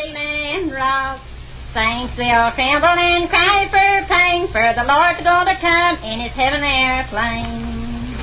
[0.00, 1.20] Thanks, and rock.
[1.74, 6.32] Saints will tremble and cry for pain, for the Lord's going to come in his
[6.32, 8.16] heaven airplane.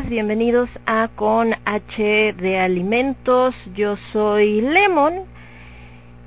[0.00, 3.54] Bienvenidos a Con H de Alimentos.
[3.74, 5.24] Yo soy Lemon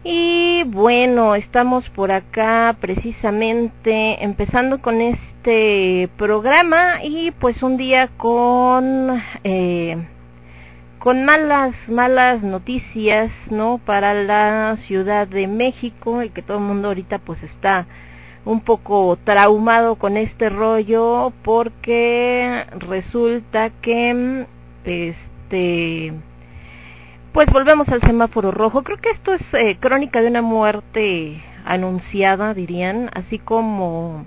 [0.03, 9.19] y bueno, estamos por acá precisamente empezando con este programa y pues un día con
[9.43, 9.98] eh,
[11.00, 13.79] con malas malas noticias, ¿no?
[13.79, 17.88] Para la Ciudad de México y que todo el mundo ahorita pues está
[18.45, 24.45] un poco traumado con este rollo porque resulta que
[24.85, 26.13] este
[27.33, 28.83] pues volvemos al semáforo rojo.
[28.83, 34.25] Creo que esto es eh, crónica de una muerte anunciada, dirían, así como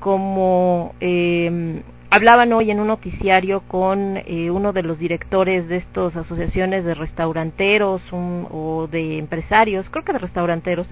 [0.00, 6.14] como eh, hablaban hoy en un noticiario con eh, uno de los directores de estas
[6.16, 10.86] asociaciones de restauranteros o de empresarios, creo que de restauranteros,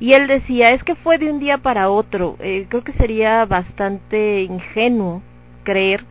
[0.00, 2.36] y él decía, es que fue de un día para otro.
[2.40, 5.22] Eh, creo que sería bastante ingenuo
[5.62, 6.04] creer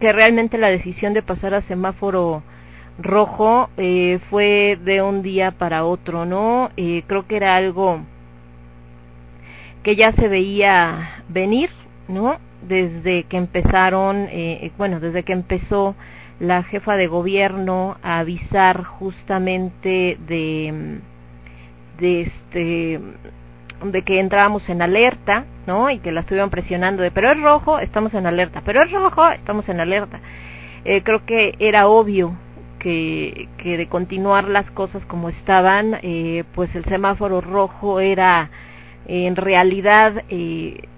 [0.00, 2.42] que realmente la decisión de pasar a semáforo
[2.98, 6.70] rojo eh, fue de un día para otro, ¿no?
[6.76, 8.00] Eh, creo que era algo
[9.82, 11.70] que ya se veía venir,
[12.08, 12.38] ¿no?
[12.66, 15.94] Desde que empezaron, eh, bueno, desde que empezó
[16.40, 21.00] la jefa de gobierno a avisar justamente de
[21.98, 23.00] de este
[23.84, 25.90] de que entrábamos en alerta, ¿no?
[25.90, 29.28] Y que la estuvieron presionando de, pero es rojo, estamos en alerta, pero es rojo,
[29.30, 30.20] estamos en alerta.
[30.84, 32.36] Eh, creo que era obvio
[32.78, 38.50] que, que de continuar las cosas como estaban, eh, pues el semáforo rojo era
[39.06, 40.88] en realidad eh,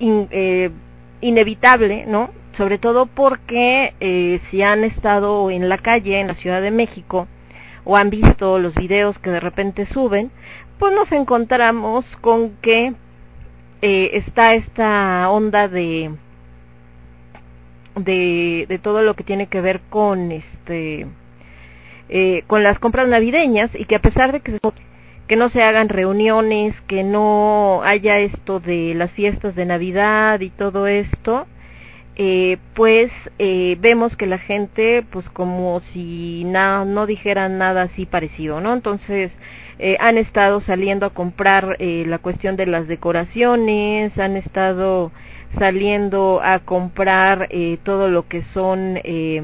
[0.00, 0.70] eh,
[1.20, 2.30] inevitable, ¿no?
[2.56, 7.28] Sobre todo porque eh, si han estado en la calle, en la Ciudad de México,
[7.90, 10.30] o han visto los videos que de repente suben,
[10.78, 12.92] pues nos encontramos con que
[13.80, 16.10] eh, está esta onda de,
[17.96, 21.06] de todo lo que tiene que ver con este
[22.10, 24.58] eh, con las compras navideñas y que a pesar de que
[25.26, 30.50] que no se hagan reuniones, que no haya esto de las fiestas de Navidad y
[30.50, 31.46] todo esto,
[32.18, 38.06] eh, pues eh, vemos que la gente pues como si na, no dijeran nada así
[38.06, 38.74] parecido, ¿no?
[38.74, 39.30] Entonces
[39.78, 45.12] eh, han estado saliendo a comprar eh, la cuestión de las decoraciones, han estado
[45.56, 49.40] saliendo a comprar eh, todo lo que son eh,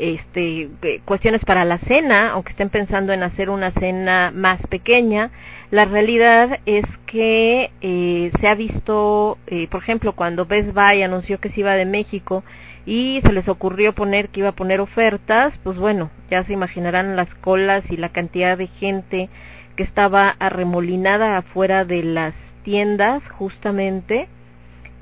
[0.00, 0.70] este
[1.04, 5.30] cuestiones para la cena, aunque estén pensando en hacer una cena más pequeña,
[5.70, 11.38] la realidad es que eh, se ha visto, eh, por ejemplo, cuando Best Buy anunció
[11.38, 12.42] que se iba de México
[12.86, 17.14] y se les ocurrió poner que iba a poner ofertas, pues bueno, ya se imaginarán
[17.14, 19.28] las colas y la cantidad de gente
[19.76, 24.28] que estaba arremolinada afuera de las tiendas justamente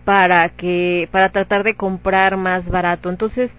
[0.05, 3.11] para que para tratar de comprar más barato.
[3.11, 3.50] Entonces,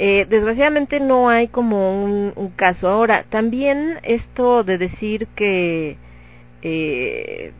[0.00, 2.88] eh, desgraciadamente no hay como un, un caso.
[2.88, 5.96] Ahora, también esto de decir que
[6.62, 7.52] eh,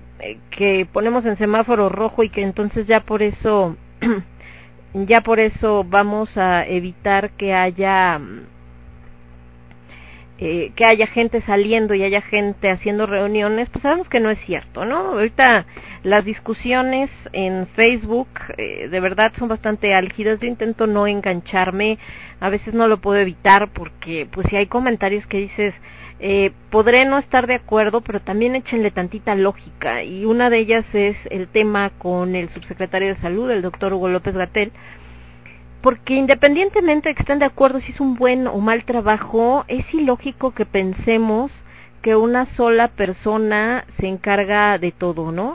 [0.50, 3.76] que ponemos en semáforo rojo y que entonces ya por eso
[4.94, 8.20] ya por eso vamos a evitar que haya
[10.40, 14.38] eh, que haya gente saliendo y haya gente haciendo reuniones, pues sabemos que no es
[14.46, 14.96] cierto, ¿no?
[14.98, 15.66] Ahorita
[16.04, 21.98] las discusiones en Facebook eh, de verdad son bastante álgidas, yo intento no engancharme,
[22.38, 25.74] a veces no lo puedo evitar porque pues si hay comentarios que dices,
[26.20, 30.84] eh, podré no estar de acuerdo, pero también échenle tantita lógica y una de ellas
[30.92, 34.72] es el tema con el subsecretario de salud, el doctor Hugo López Gatel,
[35.82, 39.92] porque independientemente de que estén de acuerdo si es un buen o mal trabajo, es
[39.94, 41.52] ilógico que pensemos
[42.02, 45.54] que una sola persona se encarga de todo, ¿no?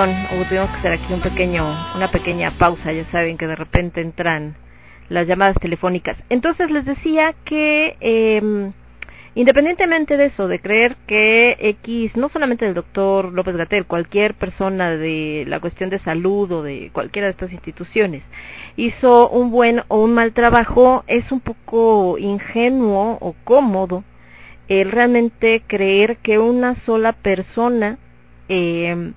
[0.00, 4.00] Perdón, tuvimos que hacer aquí un pequeño, una pequeña pausa, ya saben que de repente
[4.00, 4.56] entran
[5.08, 6.22] las llamadas telefónicas.
[6.30, 8.72] Entonces les decía que eh,
[9.32, 14.90] Independientemente de eso, de creer que X, no solamente el doctor López Gatel, cualquier persona
[14.90, 18.24] de la cuestión de salud o de cualquiera de estas instituciones,
[18.76, 24.02] hizo un buen o un mal trabajo, es un poco ingenuo o cómodo
[24.66, 27.98] el realmente creer que una sola persona
[28.48, 29.12] eh,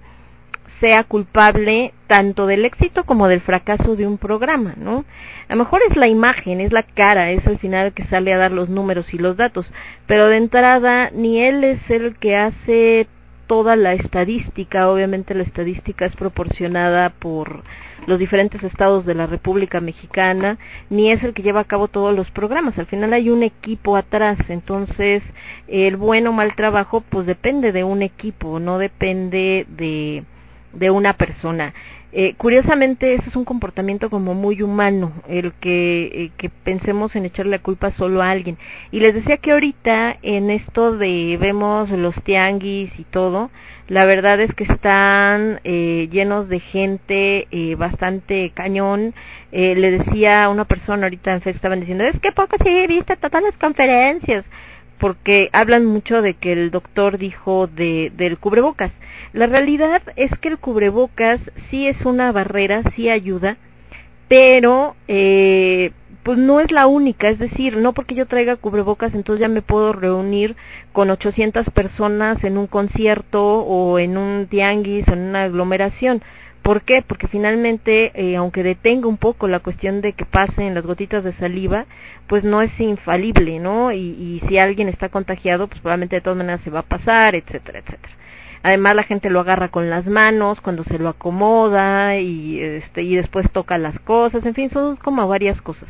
[0.83, 5.05] sea culpable tanto del éxito como del fracaso de un programa, ¿no?
[5.47, 8.37] A lo mejor es la imagen, es la cara, es al final que sale a
[8.37, 9.65] dar los números y los datos,
[10.07, 13.07] pero de entrada ni él es el que hace
[13.47, 17.63] toda la estadística, obviamente la estadística es proporcionada por
[18.05, 20.57] los diferentes estados de la República Mexicana,
[20.89, 22.77] ni es el que lleva a cabo todos los programas.
[22.77, 25.23] Al final hay un equipo atrás, entonces
[25.69, 30.25] el buen o mal trabajo pues depende de un equipo, no depende de
[30.73, 31.73] de una persona.
[32.15, 37.25] Eh, curiosamente, eso es un comportamiento como muy humano, el que, eh, que pensemos en
[37.25, 38.57] echarle la culpa solo a alguien.
[38.91, 43.49] Y les decía que ahorita, en esto de vemos los tianguis y todo,
[43.87, 49.13] la verdad es que están eh, llenos de gente eh, bastante cañón.
[49.51, 52.87] Eh, le decía a una persona ahorita en Facebook, estaban diciendo, es que poco sí
[52.87, 54.45] viste todas las conferencias
[55.03, 58.93] porque hablan mucho de que el doctor dijo de, del cubrebocas.
[59.33, 63.57] La realidad es que el cubrebocas sí es una barrera, sí ayuda,
[64.29, 65.91] pero eh,
[66.23, 69.61] pues no es la única, es decir, no porque yo traiga cubrebocas entonces ya me
[69.61, 70.55] puedo reunir
[70.93, 76.23] con 800 personas en un concierto o en un tianguis, en una aglomeración.
[76.63, 77.03] ¿Por qué?
[77.05, 81.33] Porque finalmente, eh, aunque detenga un poco la cuestión de que pasen las gotitas de
[81.33, 81.85] saliva,
[82.27, 83.91] pues no es infalible, ¿no?
[83.91, 87.35] Y, y si alguien está contagiado, pues probablemente de todas maneras se va a pasar,
[87.35, 88.15] etcétera, etcétera.
[88.63, 93.15] Además la gente lo agarra con las manos cuando se lo acomoda y este y
[93.15, 95.89] después toca las cosas, en fin, son como varias cosas.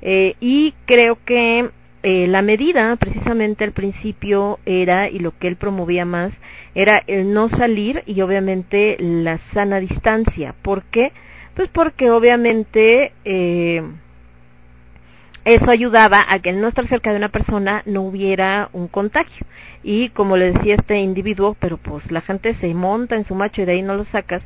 [0.00, 1.70] Eh, y creo que
[2.08, 6.32] eh, la medida precisamente al principio era, y lo que él promovía más,
[6.72, 10.54] era el no salir y obviamente la sana distancia.
[10.62, 11.10] ¿Por qué?
[11.56, 13.82] Pues porque obviamente eh,
[15.44, 19.44] eso ayudaba a que el no estar cerca de una persona no hubiera un contagio.
[19.82, 23.62] Y como le decía este individuo, pero pues la gente se monta en su macho
[23.62, 24.44] y de ahí no lo sacas,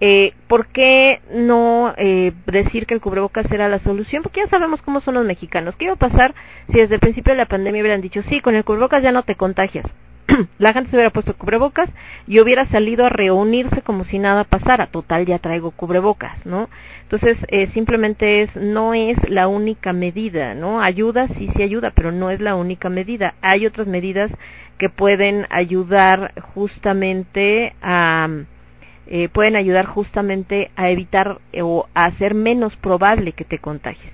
[0.00, 4.22] eh, ¿Por qué no eh, decir que el cubrebocas era la solución?
[4.22, 5.76] Porque ya sabemos cómo son los mexicanos.
[5.76, 6.34] ¿Qué iba a pasar
[6.72, 9.22] si desde el principio de la pandemia hubieran dicho, sí, con el cubrebocas ya no
[9.22, 9.84] te contagias?
[10.58, 11.90] la gente se hubiera puesto cubrebocas
[12.26, 14.86] y hubiera salido a reunirse como si nada pasara.
[14.86, 16.70] Total, ya traigo cubrebocas, ¿no?
[17.02, 20.80] Entonces, eh, simplemente es, no es la única medida, ¿no?
[20.80, 23.34] Ayuda, sí, sí ayuda, pero no es la única medida.
[23.42, 24.30] Hay otras medidas
[24.78, 28.28] que pueden ayudar justamente a
[29.10, 34.12] eh, pueden ayudar justamente a evitar eh, o a hacer menos probable que te contagies.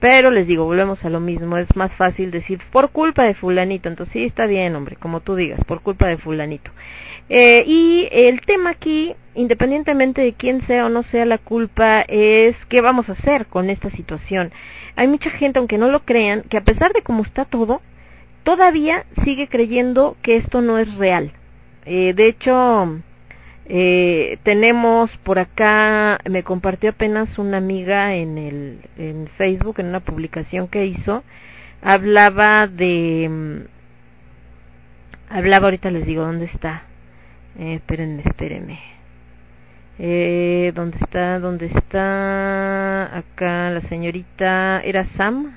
[0.00, 3.88] Pero les digo, volvemos a lo mismo, es más fácil decir por culpa de fulanito,
[3.88, 6.72] entonces sí está bien, hombre, como tú digas, por culpa de fulanito.
[7.28, 12.56] Eh, y el tema aquí, independientemente de quién sea o no sea la culpa, es
[12.68, 14.50] qué vamos a hacer con esta situación.
[14.96, 17.80] Hay mucha gente, aunque no lo crean, que a pesar de cómo está todo,
[18.42, 21.30] todavía sigue creyendo que esto no es real.
[21.84, 22.98] Eh, de hecho,
[23.66, 30.00] eh, tenemos por acá, me compartió apenas una amiga en el en Facebook en una
[30.00, 31.22] publicación que hizo,
[31.80, 33.58] hablaba de mm,
[35.30, 36.84] hablaba ahorita les digo dónde está.
[37.58, 38.80] Eh, espérenme, espérenme.
[39.98, 41.38] Eh, ¿Dónde está?
[41.38, 43.16] ¿Dónde está?
[43.16, 44.80] Acá la señorita.
[44.82, 45.56] ¿Era Sam?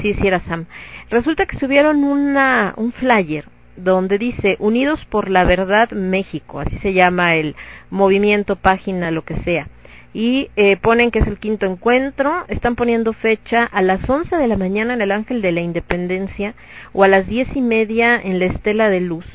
[0.00, 0.66] Sí, sí, era Sam.
[1.10, 6.92] Resulta que subieron una, un flyer donde dice Unidos por la Verdad México, así se
[6.92, 7.54] llama el
[7.90, 9.68] movimiento, página, lo que sea.
[10.14, 14.48] Y eh, ponen que es el quinto encuentro, están poniendo fecha a las 11 de
[14.48, 16.54] la mañana en el Ángel de la Independencia
[16.94, 19.26] o a las diez y media en la Estela de Luz.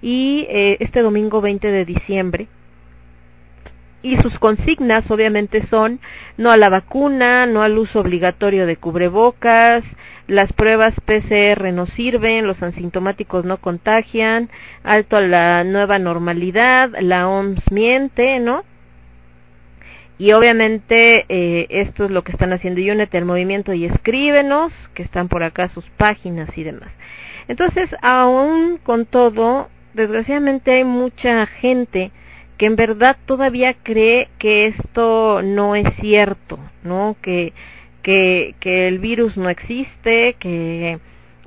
[0.00, 2.46] Y eh, este domingo 20 de diciembre
[4.02, 6.00] y sus consignas obviamente son
[6.36, 9.84] no a la vacuna, no al uso obligatorio de cubrebocas,
[10.28, 14.50] las pruebas PCR no sirven, los asintomáticos no contagian,
[14.84, 18.62] alto a la nueva normalidad, la OMS miente, ¿no?
[20.18, 22.80] Y obviamente eh, esto es lo que están haciendo.
[22.80, 26.90] Y únete al movimiento y escríbenos, que están por acá sus páginas y demás.
[27.46, 32.10] Entonces, aún con todo, desgraciadamente hay mucha gente
[32.58, 37.16] que en verdad todavía cree que esto no es cierto, ¿no?
[37.22, 37.52] Que,
[38.02, 40.98] que, que el virus no existe, que,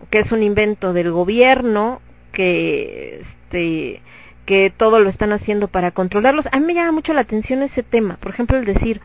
[0.09, 4.01] que es un invento del gobierno, que este
[4.45, 6.45] que todo lo están haciendo para controlarlos.
[6.51, 8.17] A mí me llama mucho la atención ese tema.
[8.17, 8.99] Por ejemplo, el decir,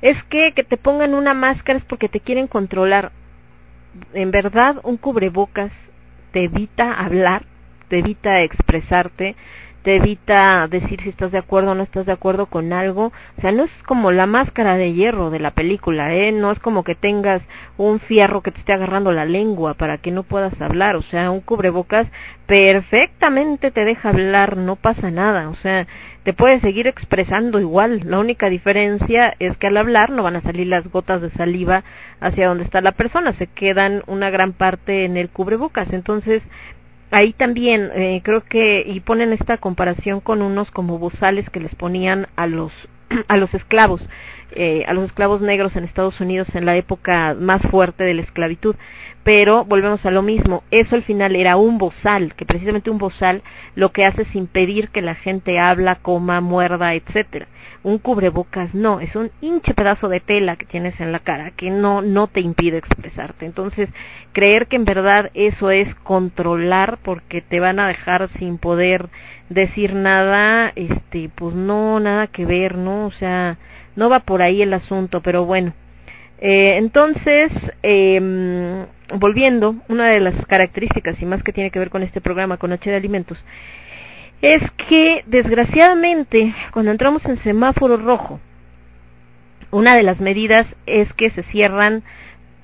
[0.00, 3.12] es que que te pongan una máscara es porque te quieren controlar.
[4.12, 5.72] En verdad, un cubrebocas
[6.32, 7.46] te evita hablar,
[7.88, 9.36] te evita expresarte,
[9.86, 13.12] te evita decir si estás de acuerdo o no estás de acuerdo con algo.
[13.38, 16.32] O sea, no es como la máscara de hierro de la película, ¿eh?
[16.32, 17.40] No es como que tengas
[17.76, 20.96] un fierro que te esté agarrando la lengua para que no puedas hablar.
[20.96, 22.08] O sea, un cubrebocas
[22.46, 25.50] perfectamente te deja hablar, no pasa nada.
[25.50, 25.86] O sea,
[26.24, 28.00] te puedes seguir expresando igual.
[28.06, 31.84] La única diferencia es que al hablar no van a salir las gotas de saliva
[32.18, 35.92] hacia donde está la persona, se quedan una gran parte en el cubrebocas.
[35.92, 36.42] Entonces,
[37.16, 41.74] ahí también eh, creo que y ponen esta comparación con unos como bozales que les
[41.74, 42.72] ponían a los
[43.28, 44.06] a los esclavos
[44.52, 48.22] eh, a los esclavos negros en Estados Unidos en la época más fuerte de la
[48.22, 48.76] esclavitud
[49.26, 53.42] pero volvemos a lo mismo, eso al final era un bozal, que precisamente un bozal
[53.74, 57.48] lo que hace es impedir que la gente habla, coma, muerda, etcétera.
[57.86, 61.70] Un cubrebocas no, es un hinche pedazo de tela que tienes en la cara que
[61.70, 63.46] no no te impide expresarte.
[63.46, 63.88] Entonces,
[64.32, 69.08] creer que en verdad eso es controlar porque te van a dejar sin poder
[69.50, 73.06] decir nada, este, pues no nada que ver, ¿no?
[73.06, 73.56] O sea,
[73.94, 75.72] no va por ahí el asunto, pero bueno,
[76.40, 77.52] eh, entonces,
[77.84, 82.56] eh, volviendo, una de las características y más que tiene que ver con este programa,
[82.56, 83.38] con Noche de Alimentos,
[84.42, 88.40] es que desgraciadamente cuando entramos en semáforo rojo,
[89.70, 92.02] una de las medidas es que se cierran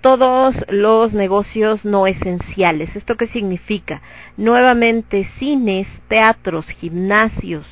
[0.01, 2.95] todos los negocios no esenciales.
[2.97, 4.03] ¿Esto qué significa?
[4.37, 7.67] Nuevamente cines, teatros, gimnasios,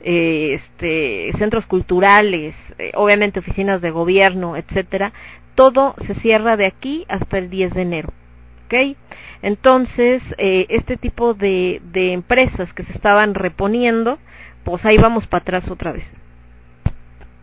[0.00, 5.12] eh, este, centros culturales, eh, obviamente oficinas de gobierno, etcétera,
[5.54, 8.12] todo se cierra de aquí hasta el 10 de enero.
[8.68, 8.96] ¿Ok?
[9.40, 14.18] Entonces, eh, este tipo de, de empresas que se estaban reponiendo,
[14.64, 16.04] pues ahí vamos para atrás otra vez.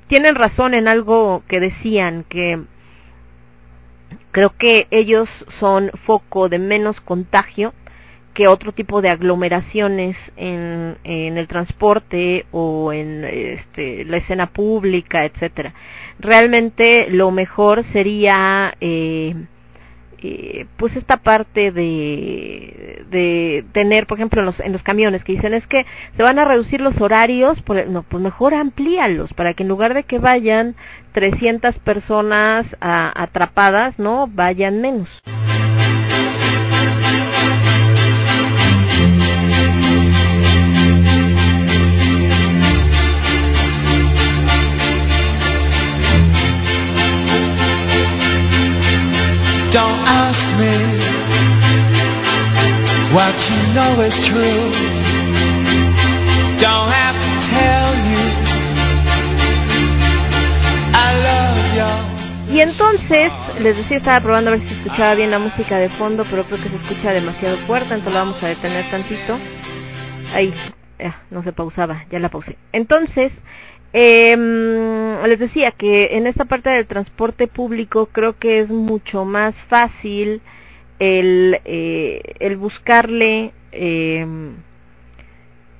[0.07, 2.61] Tienen razón en algo que decían, que
[4.31, 5.27] creo que ellos
[5.59, 7.73] son foco de menos contagio
[8.35, 15.23] que otro tipo de aglomeraciones en, en el transporte o en este, la escena pública,
[15.23, 15.73] etcétera.
[16.19, 19.35] Realmente lo mejor sería eh,
[20.77, 25.53] pues esta parte de, de tener, por ejemplo, en los, en los camiones que dicen
[25.53, 25.85] es que
[26.15, 29.93] se van a reducir los horarios, por, no, pues mejor amplíalos para que en lugar
[29.93, 30.75] de que vayan
[31.13, 35.09] 300 personas atrapadas, no vayan menos.
[49.75, 50.71] Don't ask me
[53.13, 54.71] what you know is true.
[56.63, 58.55] Don't have to tell you.
[62.55, 65.89] Y entonces, les decía, estaba probando a ver si se escuchaba bien la música de
[65.89, 69.37] fondo, pero creo que se escucha demasiado fuerte, entonces la vamos a detener tantito.
[70.33, 70.53] Ahí,
[70.97, 72.55] ya, no se pausaba, ya la pausé.
[72.71, 73.33] Entonces,
[73.97, 74.35] eh,
[75.25, 80.41] les decía que en esta parte del transporte público creo que es mucho más fácil
[80.99, 84.55] el, eh, el buscarle em,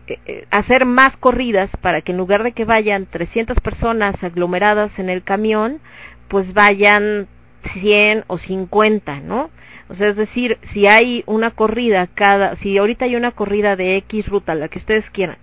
[0.08, 4.98] eh, eh, hacer más corridas para que en lugar de que vayan 300 personas aglomeradas
[4.98, 5.82] en el camión,
[6.30, 7.28] pues vayan
[7.74, 9.50] 100 o 50, ¿no?
[9.90, 13.98] O sea, es decir, si hay una corrida cada, si ahorita hay una corrida de
[13.98, 15.38] X ruta, la que ustedes quieran,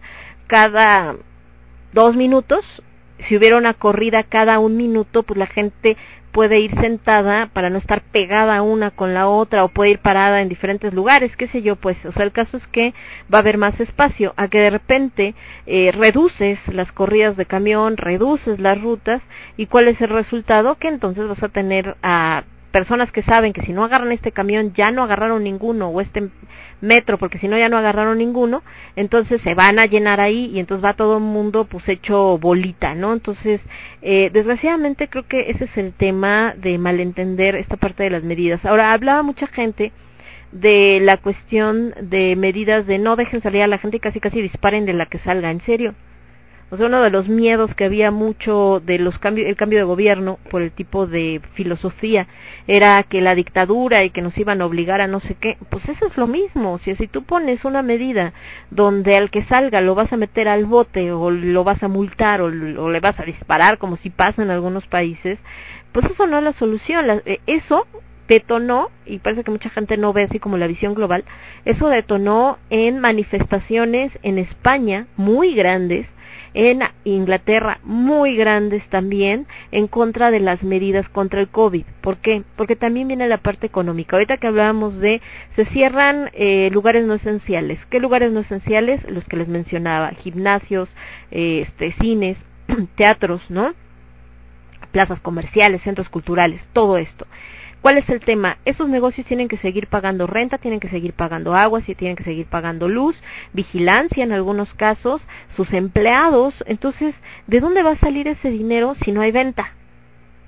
[0.46, 1.16] cada
[1.92, 2.64] dos minutos,
[3.28, 5.96] si hubiera una corrida cada un minuto, pues la gente
[6.32, 10.40] puede ir sentada para no estar pegada una con la otra o puede ir parada
[10.40, 12.94] en diferentes lugares, qué sé yo, pues, o sea, el caso es que
[13.32, 15.34] va a haber más espacio, a que de repente
[15.66, 19.20] eh, reduces las corridas de camión, reduces las rutas
[19.56, 23.62] y cuál es el resultado, que entonces vas a tener a personas que saben que
[23.62, 26.30] si no agarran este camión ya no agarraron ninguno o este
[26.82, 28.62] metro porque si no ya no agarraron ninguno
[28.96, 32.94] entonces se van a llenar ahí y entonces va todo el mundo pues hecho bolita
[32.94, 33.62] no entonces
[34.02, 38.64] eh, desgraciadamente creo que ese es el tema de malentender esta parte de las medidas.
[38.64, 39.92] Ahora hablaba mucha gente
[40.50, 44.42] de la cuestión de medidas de no dejen salir a la gente y casi casi
[44.42, 45.94] disparen de la que salga en serio
[46.72, 49.84] o sea, uno de los miedos que había mucho de los cambios, el cambio de
[49.84, 52.28] gobierno por el tipo de filosofía
[52.66, 55.58] era que la dictadura y que nos iban a obligar a no sé qué.
[55.68, 56.78] Pues eso es lo mismo.
[56.78, 58.32] Si tú pones una medida
[58.70, 62.40] donde al que salga lo vas a meter al bote o lo vas a multar
[62.40, 65.38] o, o le vas a disparar como si pasa en algunos países,
[65.92, 67.20] pues eso no es la solución.
[67.26, 67.86] Eh, eso
[68.28, 71.24] detonó, y parece que mucha gente no ve así como la visión global,
[71.66, 76.06] eso detonó en manifestaciones en España muy grandes,
[76.54, 81.84] en Inglaterra muy grandes también en contra de las medidas contra el COVID.
[82.00, 82.42] ¿Por qué?
[82.56, 84.16] Porque también viene la parte económica.
[84.16, 85.20] Ahorita que hablábamos de
[85.56, 87.84] se cierran eh, lugares no esenciales.
[87.86, 89.02] ¿Qué lugares no esenciales?
[89.08, 90.88] Los que les mencionaba, gimnasios,
[91.30, 92.36] eh, este, cines,
[92.96, 93.74] teatros, ¿no?
[94.90, 97.26] Plazas comerciales, centros culturales, todo esto.
[97.82, 98.58] ¿Cuál es el tema?
[98.64, 102.46] Esos negocios tienen que seguir pagando renta, tienen que seguir pagando agua, tienen que seguir
[102.46, 103.16] pagando luz,
[103.52, 105.20] vigilancia en algunos casos,
[105.56, 106.54] sus empleados.
[106.66, 107.12] Entonces,
[107.48, 109.72] ¿de dónde va a salir ese dinero si no hay venta?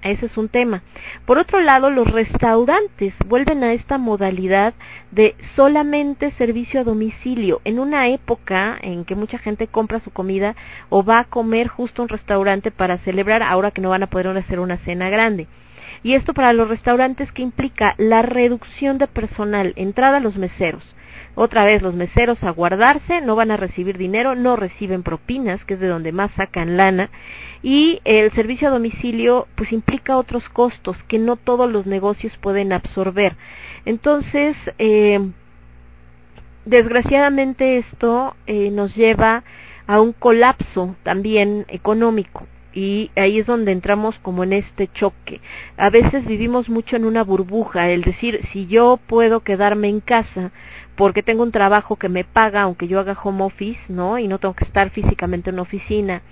[0.02, 0.82] Ese es un tema.
[1.26, 4.72] Por otro lado, los restaurantes vuelven a esta modalidad
[5.10, 7.60] de solamente servicio a domicilio.
[7.64, 10.54] En una época en que mucha gente compra su comida
[10.88, 14.08] o va a comer justo a un restaurante para celebrar, ahora que no van a
[14.08, 15.48] poder hacer una cena grande.
[16.02, 20.84] Y esto para los restaurantes que implica la reducción de personal, entrada a los meseros.
[21.36, 25.74] Otra vez, los meseros a guardarse, no van a recibir dinero, no reciben propinas, que
[25.74, 27.10] es de donde más sacan lana,
[27.60, 32.72] y el servicio a domicilio pues implica otros costos que no todos los negocios pueden
[32.72, 33.36] absorber.
[33.84, 35.18] Entonces, eh,
[36.66, 39.42] desgraciadamente esto eh, nos lleva
[39.88, 45.40] a un colapso también económico y ahí es donde entramos como en este choque.
[45.76, 50.50] A veces vivimos mucho en una burbuja, el decir, si yo puedo quedarme en casa
[50.96, 54.18] porque tengo un trabajo que me paga aunque yo haga home office, ¿no?
[54.18, 56.22] Y no tengo que estar físicamente en una oficina,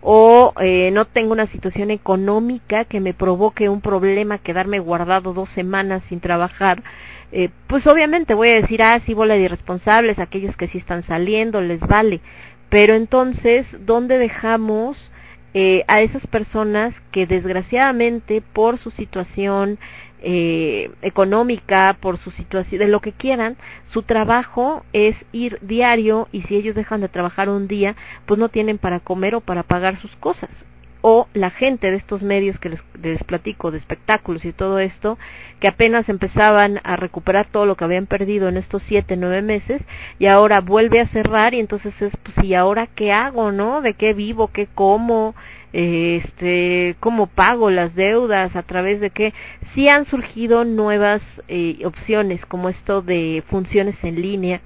[0.00, 5.48] o eh, no tengo una situación económica que me provoque un problema quedarme guardado dos
[5.50, 6.82] semanas sin trabajar,
[7.32, 11.02] eh, pues obviamente voy a decir, ah, sí, bola de irresponsables, aquellos que sí están
[11.02, 12.20] saliendo, les vale.
[12.68, 14.96] Pero entonces, ¿dónde dejamos
[15.54, 19.78] eh, a esas personas que desgraciadamente por su situación
[20.22, 23.56] eh, económica, por su situación, de lo que quieran,
[23.92, 28.48] su trabajo es ir diario y si ellos dejan de trabajar un día, pues no
[28.48, 30.50] tienen para comer o para pagar sus cosas
[31.02, 35.18] o la gente de estos medios que les, platico, de espectáculos y todo esto,
[35.60, 39.82] que apenas empezaban a recuperar todo lo que habían perdido en estos siete, nueve meses,
[40.18, 43.82] y ahora vuelve a cerrar, y entonces es, pues, ¿y ahora qué hago, no?
[43.82, 44.48] ¿De qué vivo?
[44.48, 45.34] ¿Qué como?
[45.72, 49.32] este cómo pago las deudas a través de qué
[49.72, 54.60] sí han surgido nuevas eh, opciones como esto de funciones en línea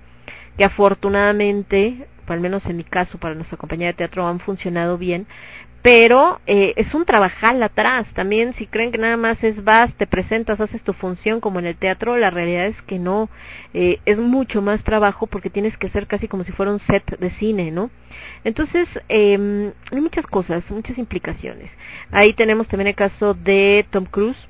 [0.59, 5.27] que afortunadamente al menos en mi caso para nuestra compañía de teatro han funcionado bien
[5.87, 8.09] pero eh, es un trabajal atrás.
[8.13, 11.67] También si creen que nada más es vas, te presentas, haces tu función como en
[11.67, 13.31] el teatro, la realidad es que no,
[13.73, 17.17] eh, es mucho más trabajo porque tienes que ser casi como si fuera un set
[17.21, 17.93] de cine, ¿no?
[18.43, 21.71] Entonces, eh, hay muchas cosas, muchas implicaciones.
[22.11, 24.49] Ahí tenemos también el caso de Tom Cruise,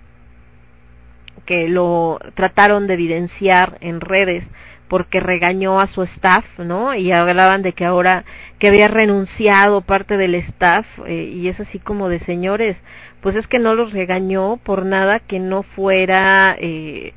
[1.44, 4.42] que lo trataron de evidenciar en redes
[4.88, 6.94] porque regañó a su staff, ¿no?
[6.94, 8.24] Y hablaban de que ahora
[8.58, 12.76] que había renunciado parte del staff eh, y es así como de señores,
[13.20, 17.12] pues es que no los regañó por nada que no fuera eh,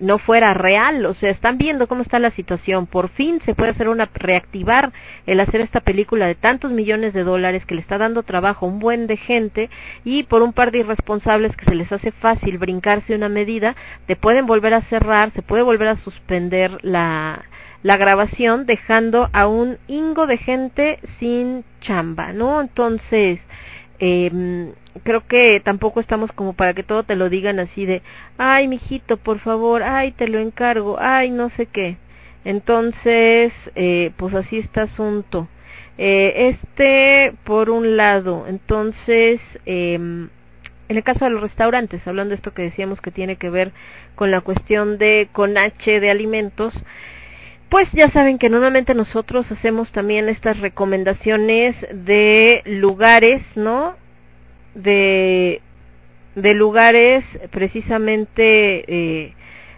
[0.00, 3.70] no fuera real, o sea, están viendo cómo está la situación, por fin se puede
[3.70, 4.92] hacer una reactivar
[5.26, 8.68] el hacer esta película de tantos millones de dólares que le está dando trabajo a
[8.68, 9.70] un buen de gente
[10.04, 13.76] y por un par de irresponsables que se les hace fácil brincarse una medida,
[14.06, 17.44] te pueden volver a cerrar, se puede volver a suspender la
[17.84, 22.62] la grabación dejando a un hingo de gente sin chamba, ¿no?
[22.62, 23.40] Entonces,
[24.06, 28.02] eh, creo que tampoco estamos como para que todo te lo digan así de,
[28.36, 31.96] ay, mijito, por favor, ay, te lo encargo, ay, no sé qué.
[32.44, 35.48] Entonces, eh, pues así está asunto.
[35.96, 40.30] Eh, este, por un lado, entonces, eh, en
[40.88, 43.72] el caso de los restaurantes, hablando de esto que decíamos que tiene que ver
[44.16, 46.74] con la cuestión de con H de alimentos,
[47.74, 53.96] pues ya saben que normalmente nosotros hacemos también estas recomendaciones de lugares, ¿no?
[54.76, 55.60] De,
[56.36, 59.34] lugares precisamente eh,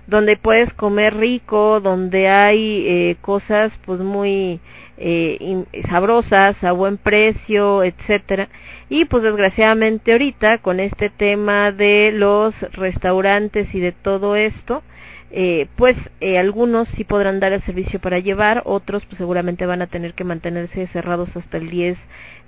[0.06, 4.60] donde puedes comer rico, donde hay eh, cosas pues muy
[4.98, 8.50] eh, sabrosas a buen precio, etcétera.
[8.90, 14.82] Y pues desgraciadamente ahorita con este tema de los restaurantes y de todo esto,
[15.30, 19.82] eh, pues eh, algunos sí podrán dar el servicio para llevar, otros pues seguramente van
[19.82, 21.98] a tener que mantenerse cerrados hasta el 10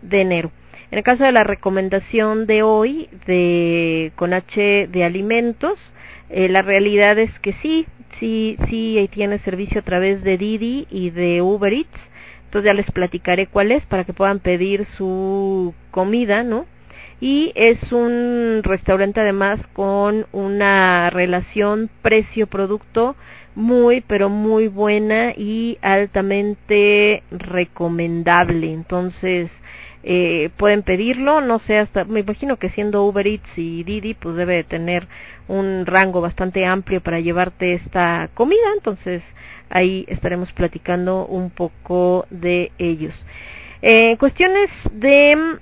[0.03, 0.53] de enero.
[0.91, 5.79] En el caso de la recomendación de hoy de con H de alimentos,
[6.31, 7.87] eh, la realidad es que sí,
[8.21, 12.01] sí, sí tiene servicio a través de Didi y de Uber Eats.
[12.45, 16.65] Entonces ya les platicaré cuál es para que puedan pedir su comida, ¿no?
[17.21, 23.17] Y es un restaurante además con una relación precio-producto
[23.55, 28.73] muy pero muy buena y altamente recomendable.
[28.73, 29.51] Entonces
[30.05, 31.41] eh, pueden pedirlo.
[31.41, 35.09] No sé hasta me imagino que siendo Uber Eats y Didi pues debe tener
[35.49, 38.73] un rango bastante amplio para llevarte esta comida.
[38.77, 39.23] Entonces
[39.71, 43.15] ahí estaremos platicando un poco de ellos.
[43.83, 45.59] Eh, cuestiones de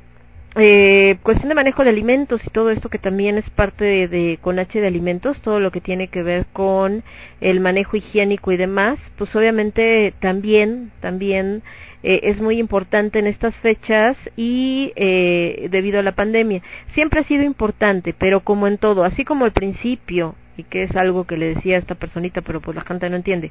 [0.59, 4.39] eh, cuestión de manejo de alimentos y todo esto que también es parte de, de,
[4.41, 7.05] con H de alimentos, todo lo que tiene que ver con
[7.41, 11.63] el manejo higiénico y demás, pues obviamente también, también
[12.03, 16.63] eh, es muy importante en estas fechas y eh, debido a la pandemia.
[16.95, 20.97] Siempre ha sido importante, pero como en todo, así como al principio y que es
[20.97, 23.51] algo que le decía a esta personita, pero pues la gente no entiende.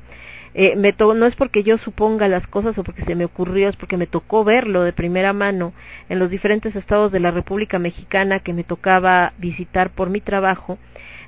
[0.53, 3.75] Eh, me no es porque yo suponga las cosas o porque se me ocurrió, es
[3.75, 5.73] porque me tocó verlo de primera mano
[6.09, 10.77] en los diferentes estados de la República Mexicana que me tocaba visitar por mi trabajo.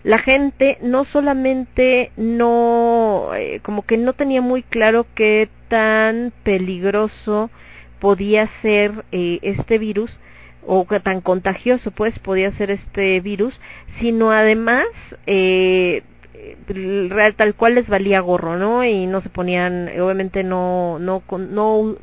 [0.03, 7.49] La gente no solamente no, eh, como que no tenía muy claro qué tan peligroso
[7.99, 10.11] podía ser eh, este virus,
[10.67, 13.59] o tan contagioso pues podía ser este virus,
[13.99, 14.85] sino además
[15.25, 16.03] eh,
[17.37, 18.83] tal cual les valía gorro, ¿no?
[18.83, 21.95] Y no se ponían, obviamente no no no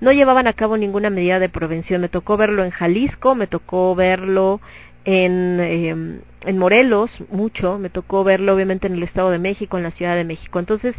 [0.00, 2.00] no llevaban a cabo ninguna medida de prevención.
[2.02, 4.60] Me tocó verlo en Jalisco, me tocó verlo
[5.04, 9.82] en eh, en Morelos mucho, me tocó verlo obviamente en el Estado de México, en
[9.82, 10.58] la Ciudad de México.
[10.58, 10.94] Entonces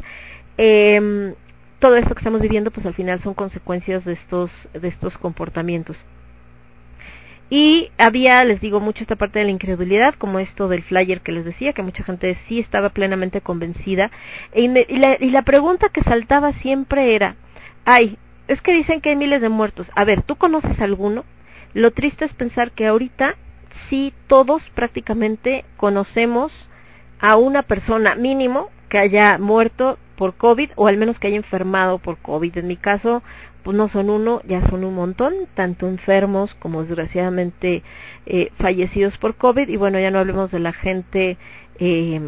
[0.58, 1.34] eh,
[1.80, 5.98] todo esto que estamos viviendo, pues al final son consecuencias de estos de estos comportamientos.
[7.54, 11.34] Y había, les digo, mucho esta parte de la incredulidad, como esto del flyer que
[11.34, 14.10] les decía, que mucha gente sí estaba plenamente convencida.
[14.56, 17.36] Y, y, la, y la pregunta que saltaba siempre era,
[17.84, 19.86] ay, es que dicen que hay miles de muertos.
[19.96, 21.26] A ver, ¿tú conoces alguno?
[21.74, 23.36] Lo triste es pensar que ahorita
[23.90, 26.54] sí todos prácticamente conocemos
[27.20, 31.98] a una persona mínimo que haya muerto por COVID o al menos que haya enfermado
[31.98, 32.58] por COVID.
[32.60, 33.24] En mi caso,
[33.64, 37.84] pues no son uno, ya son un montón, tanto enfermos como desgraciadamente
[38.26, 39.70] eh, fallecidos por COVID.
[39.70, 41.38] Y bueno, ya no hablemos de la gente
[41.80, 42.22] eh,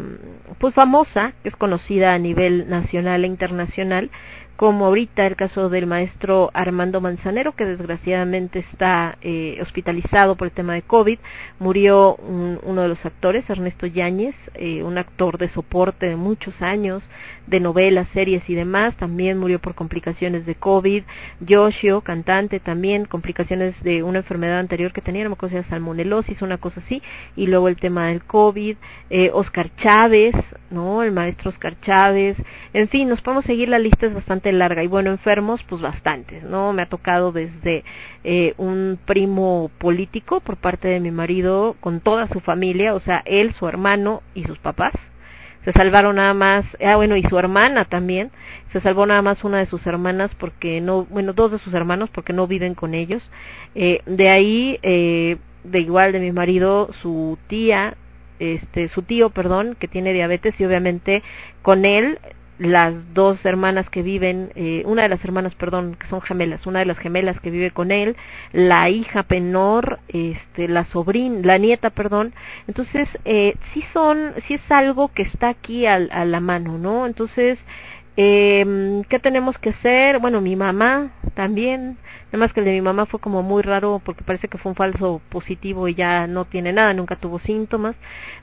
[0.58, 4.10] pues famosa, que es conocida a nivel nacional e internacional,
[4.56, 10.52] como ahorita el caso del maestro Armando Manzanero, que desgraciadamente está eh, hospitalizado por el
[10.52, 11.18] tema de COVID.
[11.58, 16.62] Murió un, uno de los actores, Ernesto Yáñez, eh, un actor de soporte de muchos
[16.62, 17.02] años,
[17.48, 18.96] de novelas, series y demás.
[18.96, 21.02] También murió por complicaciones de COVID.
[21.40, 26.58] Yoshio, cantante, también complicaciones de una enfermedad anterior que tenía, me acuerdo si salmonelosis, una
[26.58, 27.02] cosa así.
[27.34, 28.76] Y luego el tema del COVID.
[29.10, 30.34] Eh, Oscar Chávez,
[30.70, 31.02] ¿no?
[31.02, 32.36] El maestro Oscar Chávez.
[32.72, 36.42] En fin, nos podemos seguir, la lista es bastante larga y bueno, enfermos pues bastantes,
[36.42, 36.72] ¿no?
[36.72, 37.84] Me ha tocado desde
[38.24, 43.22] eh, un primo político por parte de mi marido con toda su familia, o sea,
[43.24, 44.92] él, su hermano y sus papás.
[45.64, 48.30] Se salvaron nada más, ah bueno, y su hermana también,
[48.72, 52.10] se salvó nada más una de sus hermanas porque no, bueno, dos de sus hermanos
[52.12, 53.22] porque no viven con ellos.
[53.74, 57.96] Eh, de ahí, eh, de igual de mi marido, su tía,
[58.38, 61.22] este, su tío, perdón, que tiene diabetes y obviamente
[61.62, 62.18] con él
[62.58, 66.78] las dos hermanas que viven, eh, una de las hermanas, perdón, que son gemelas, una
[66.80, 68.16] de las gemelas que vive con él,
[68.52, 72.32] la hija penor, este, la sobrina, la nieta, perdón,
[72.68, 77.06] entonces eh, sí son, sí es algo que está aquí a, a la mano, ¿no?
[77.06, 77.58] Entonces
[78.16, 80.18] eh, ¿Qué tenemos que hacer?
[80.20, 84.00] Bueno, mi mamá también, nada más que el de mi mamá fue como muy raro
[84.04, 87.96] porque parece que fue un falso positivo y ya no tiene nada, nunca tuvo síntomas.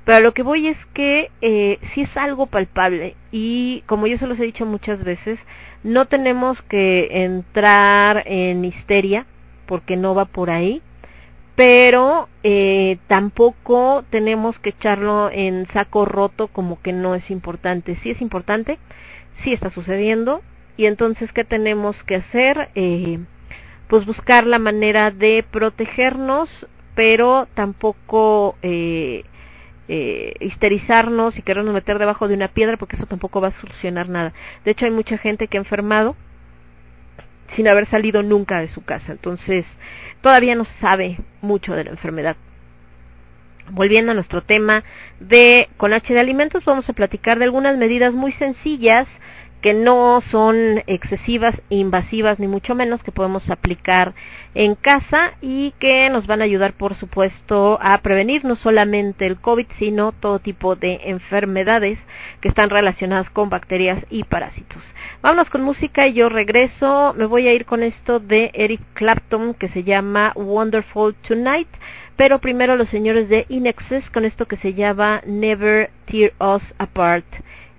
[0.05, 4.27] Pero lo que voy es que eh, sí es algo palpable y como yo se
[4.27, 5.39] los he dicho muchas veces,
[5.83, 9.25] no tenemos que entrar en histeria
[9.67, 10.81] porque no va por ahí
[11.55, 17.97] pero eh, tampoco tenemos que echarlo en saco roto como que no es importante.
[17.97, 18.79] Sí es importante,
[19.43, 20.41] sí está sucediendo
[20.77, 23.19] y entonces qué tenemos que hacer eh,
[23.87, 26.49] pues buscar la manera de protegernos
[26.95, 29.23] pero tampoco eh,
[29.87, 34.07] eh, histerizarnos y querernos meter debajo de una piedra porque eso tampoco va a solucionar
[34.07, 34.33] nada.
[34.63, 36.15] De hecho hay mucha gente que ha enfermado
[37.55, 39.11] sin haber salido nunca de su casa.
[39.11, 39.65] Entonces
[40.21, 42.37] todavía no sabe mucho de la enfermedad.
[43.69, 44.83] Volviendo a nuestro tema
[45.19, 49.07] de con H de alimentos, vamos a platicar de algunas medidas muy sencillas
[49.61, 54.13] que no son excesivas, invasivas, ni mucho menos, que podemos aplicar
[54.55, 59.39] en casa y que nos van a ayudar, por supuesto, a prevenir no solamente el
[59.39, 61.99] COVID, sino todo tipo de enfermedades
[62.41, 64.81] que están relacionadas con bacterias y parásitos.
[65.21, 67.13] Vámonos con música y yo regreso.
[67.17, 71.69] Me voy a ir con esto de Eric Clapton que se llama Wonderful Tonight.
[72.17, 77.25] Pero primero los señores de Inexes con esto que se llama Never Tear Us Apart.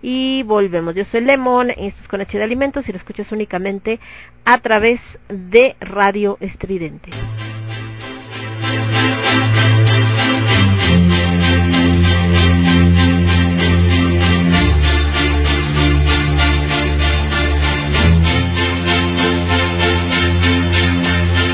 [0.03, 0.95] Y volvemos.
[0.97, 4.01] Yo soy Lemon, esto es con H de Alimentos y lo escuchas únicamente
[4.45, 7.11] a través de Radio Estridente.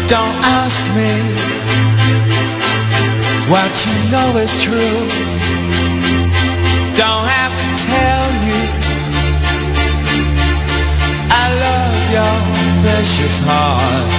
[0.08, 1.20] Don't ask me
[3.50, 5.06] what you know is true.
[6.96, 7.28] Don't
[12.98, 14.17] precious heart.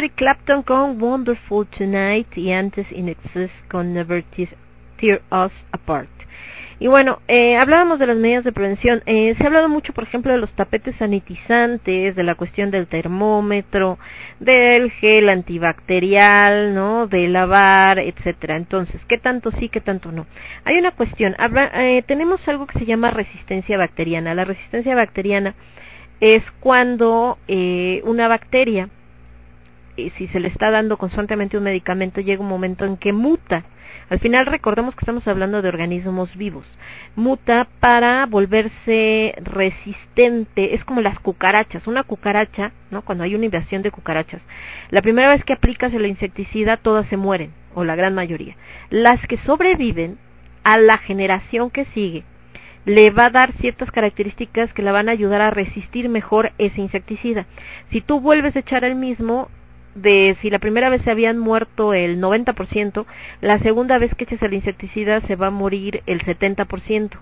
[0.00, 3.14] Eric Clapton con Wonderful Tonight y antes In
[3.68, 4.24] con Never
[4.96, 6.08] Tear, Us Apart.
[6.78, 9.02] Y bueno, eh, hablábamos de las medidas de prevención.
[9.04, 12.86] Eh, se ha hablado mucho, por ejemplo, de los tapetes sanitizantes, de la cuestión del
[12.86, 13.98] termómetro,
[14.38, 17.06] del gel antibacterial, ¿no?
[17.06, 18.56] De lavar, etcétera.
[18.56, 20.26] Entonces, ¿qué tanto sí, qué tanto no?
[20.64, 21.36] Hay una cuestión.
[21.74, 24.34] Eh, tenemos algo que se llama resistencia bacteriana.
[24.34, 25.54] La resistencia bacteriana
[26.20, 28.88] es cuando eh, una bacteria,
[30.08, 33.64] si se le está dando constantemente un medicamento, llega un momento en que muta.
[34.08, 36.66] Al final recordemos que estamos hablando de organismos vivos.
[37.14, 40.74] Muta para volverse resistente.
[40.74, 41.86] Es como las cucarachas.
[41.86, 43.02] Una cucaracha, ¿no?
[43.02, 44.42] Cuando hay una invasión de cucarachas.
[44.90, 48.56] La primera vez que aplicas el insecticida, todas se mueren, o la gran mayoría.
[48.90, 50.18] Las que sobreviven
[50.64, 52.24] a la generación que sigue,
[52.84, 56.80] le va a dar ciertas características que la van a ayudar a resistir mejor ese
[56.80, 57.46] insecticida.
[57.90, 59.50] Si tú vuelves a echar el mismo,
[59.94, 63.06] de si la primera vez se habían muerto el 90%,
[63.40, 67.18] la segunda vez que eches el insecticida se va a morir el 70%.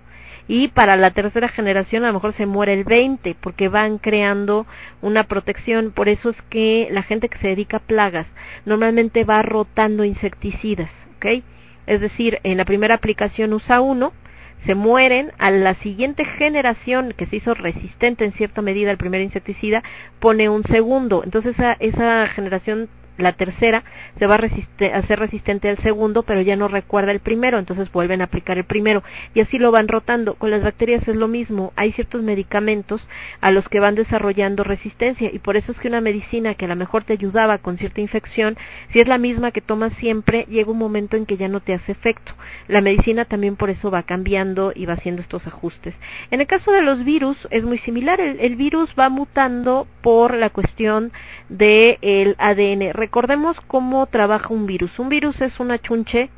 [0.51, 4.67] Y para la tercera generación a lo mejor se muere el 20 porque van creando
[5.03, 5.93] una protección.
[5.93, 8.27] Por eso es que la gente que se dedica a plagas
[8.65, 11.43] normalmente va rotando insecticidas, ¿ok?
[11.87, 14.13] Es decir, en la primera aplicación usa uno,
[14.67, 19.21] se mueren, a la siguiente generación que se hizo resistente en cierta medida al primer
[19.21, 19.83] insecticida,
[20.21, 21.23] pone un segundo.
[21.25, 22.89] Entonces esa, esa generación,
[23.19, 23.85] la tercera,
[24.19, 27.59] se va a, resiste, a ser resistente al segundo, pero ya no recuerda el primero,
[27.59, 29.03] entonces vuelven a aplicar el primero.
[29.35, 30.35] Y así lo van rotando.
[30.35, 31.73] Con las bacterias es lo mismo.
[31.77, 33.07] Hay ciertos medicamentos
[33.41, 36.69] a los que van desarrollando resistencia y por eso es que una medicina que a
[36.69, 38.57] lo mejor te ayudaba con cierta infección,
[38.91, 41.75] si es la misma que tomas siempre, llega un momento en que ya no te
[41.75, 42.33] hace efecto.
[42.69, 45.95] La medicina también por eso va cambiando y va haciendo estos ajustes.
[46.31, 48.21] En el caso de los virus es muy similar.
[48.21, 51.13] El, el virus va mutando por la cuestión
[51.49, 52.93] del el ADN.
[53.09, 54.99] Recordemos cómo trabaja un virus.
[54.99, 56.29] Un virus es una chunche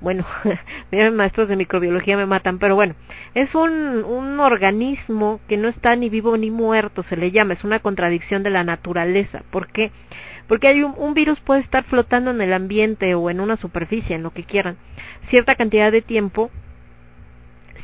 [0.00, 0.24] bueno,
[0.92, 2.94] miren maestros de microbiología me matan, pero bueno,
[3.34, 7.64] es un, un organismo que no está ni vivo ni muerto, se le llama, es
[7.64, 9.42] una contradicción de la naturaleza.
[9.50, 9.90] ¿Por qué?
[10.46, 14.14] Porque hay un, un virus puede estar flotando en el ambiente o en una superficie,
[14.14, 14.76] en lo que quieran,
[15.30, 16.52] cierta cantidad de tiempo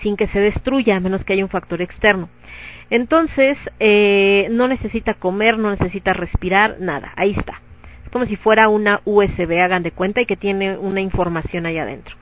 [0.00, 2.28] sin que se destruya, a menos que haya un factor externo.
[2.90, 7.60] Entonces, eh, no necesita comer, no necesita respirar, nada, ahí está.
[8.16, 12.16] Como si fuera una USB, hagan de cuenta, y que tiene una información ahí adentro.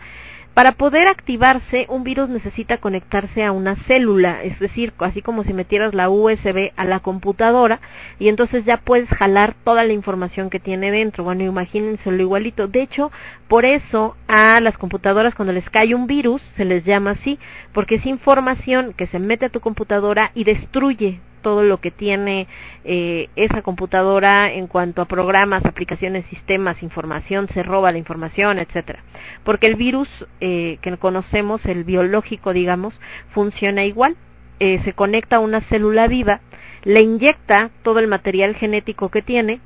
[0.52, 5.52] Para poder activarse, un virus necesita conectarse a una célula, es decir, así como si
[5.52, 7.80] metieras la USB a la computadora
[8.18, 11.22] y entonces ya puedes jalar toda la información que tiene dentro.
[11.22, 12.66] Bueno, imagínenselo igualito.
[12.66, 13.12] De hecho,
[13.46, 17.38] por eso a las computadoras cuando les cae un virus se les llama así,
[17.72, 22.48] porque es información que se mete a tu computadora y destruye todo lo que tiene
[22.84, 29.04] eh, esa computadora en cuanto a programas, aplicaciones, sistemas, información, se roba la información, etcétera.
[29.44, 30.08] Porque el virus
[30.40, 32.98] eh, que conocemos, el biológico, digamos,
[33.32, 34.16] funciona igual.
[34.58, 36.40] Eh, se conecta a una célula viva,
[36.82, 39.60] le inyecta todo el material genético que tiene,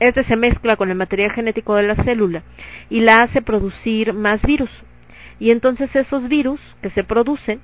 [0.00, 2.42] este se mezcla con el material genético de la célula
[2.88, 4.70] y la hace producir más virus.
[5.38, 7.60] Y entonces esos virus que se producen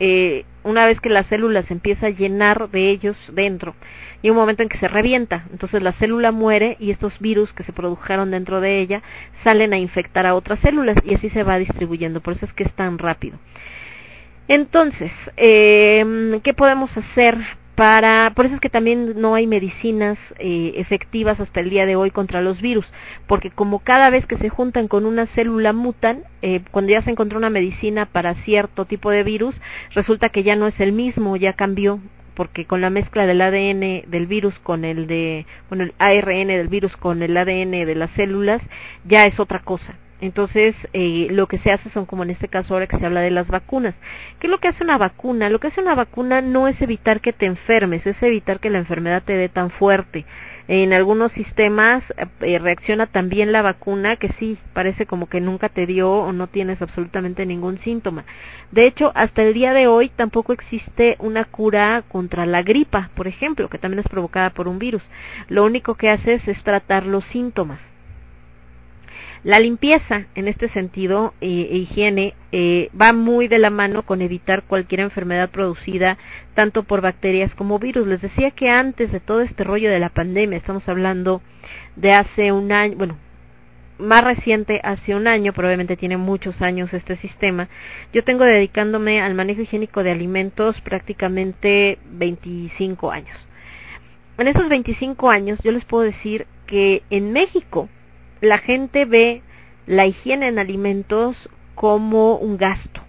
[0.00, 3.74] eh, una vez que la célula se empieza a llenar de ellos dentro
[4.22, 5.46] y un momento en que se revienta.
[5.50, 9.02] Entonces la célula muere y estos virus que se produjeron dentro de ella
[9.44, 12.20] salen a infectar a otras células y así se va distribuyendo.
[12.20, 13.38] Por eso es que es tan rápido.
[14.48, 17.38] Entonces, eh, ¿qué podemos hacer
[17.78, 21.94] para, por eso es que también no hay medicinas eh, efectivas hasta el día de
[21.94, 22.84] hoy contra los virus,
[23.28, 27.12] porque como cada vez que se juntan con una célula mutan, eh, cuando ya se
[27.12, 29.54] encontró una medicina para cierto tipo de virus,
[29.94, 32.00] resulta que ya no es el mismo, ya cambió,
[32.34, 36.66] porque con la mezcla del ADN del virus con el de, bueno, el ARN del
[36.66, 38.60] virus con el ADN de las células,
[39.04, 39.94] ya es otra cosa.
[40.20, 43.20] Entonces, eh, lo que se hace son como en este caso ahora que se habla
[43.20, 43.94] de las vacunas.
[44.40, 45.48] ¿Qué es lo que hace una vacuna?
[45.48, 48.78] Lo que hace una vacuna no es evitar que te enfermes, es evitar que la
[48.78, 50.26] enfermedad te dé tan fuerte.
[50.66, 52.04] En algunos sistemas
[52.40, 56.46] eh, reacciona también la vacuna que sí, parece como que nunca te dio o no
[56.48, 58.24] tienes absolutamente ningún síntoma.
[58.70, 63.28] De hecho, hasta el día de hoy tampoco existe una cura contra la gripa, por
[63.28, 65.02] ejemplo, que también es provocada por un virus.
[65.48, 67.87] Lo único que haces es tratar los síntomas.
[69.44, 74.64] La limpieza, en este sentido, e higiene, eh, va muy de la mano con evitar
[74.64, 76.18] cualquier enfermedad producida
[76.54, 78.06] tanto por bacterias como virus.
[78.08, 81.40] Les decía que antes de todo este rollo de la pandemia, estamos hablando
[81.94, 83.16] de hace un año, bueno,
[83.98, 87.68] más reciente, hace un año, probablemente tiene muchos años este sistema,
[88.12, 93.36] yo tengo dedicándome al manejo higiénico de alimentos prácticamente 25 años.
[94.36, 97.88] En esos 25 años yo les puedo decir que en México
[98.40, 99.42] la gente ve
[99.86, 103.02] la higiene en alimentos como un gasto.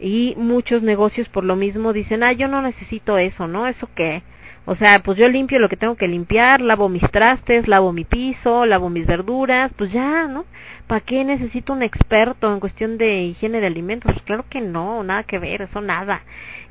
[0.00, 3.66] Y muchos negocios por lo mismo dicen, ah, yo no necesito eso, ¿no?
[3.66, 4.22] ¿Eso qué?
[4.66, 8.04] O sea, pues yo limpio lo que tengo que limpiar, lavo mis trastes, lavo mi
[8.04, 10.46] piso, lavo mis verduras, pues ya, ¿no?
[10.86, 14.12] ¿Para qué necesito un experto en cuestión de higiene de alimentos?
[14.12, 16.22] Pues claro que no, nada que ver, eso nada.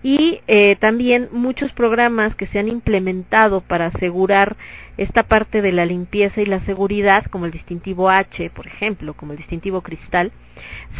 [0.03, 4.55] Y eh, también muchos programas que se han implementado para asegurar
[4.97, 9.31] esta parte de la limpieza y la seguridad, como el distintivo H, por ejemplo, como
[9.31, 10.31] el distintivo cristal,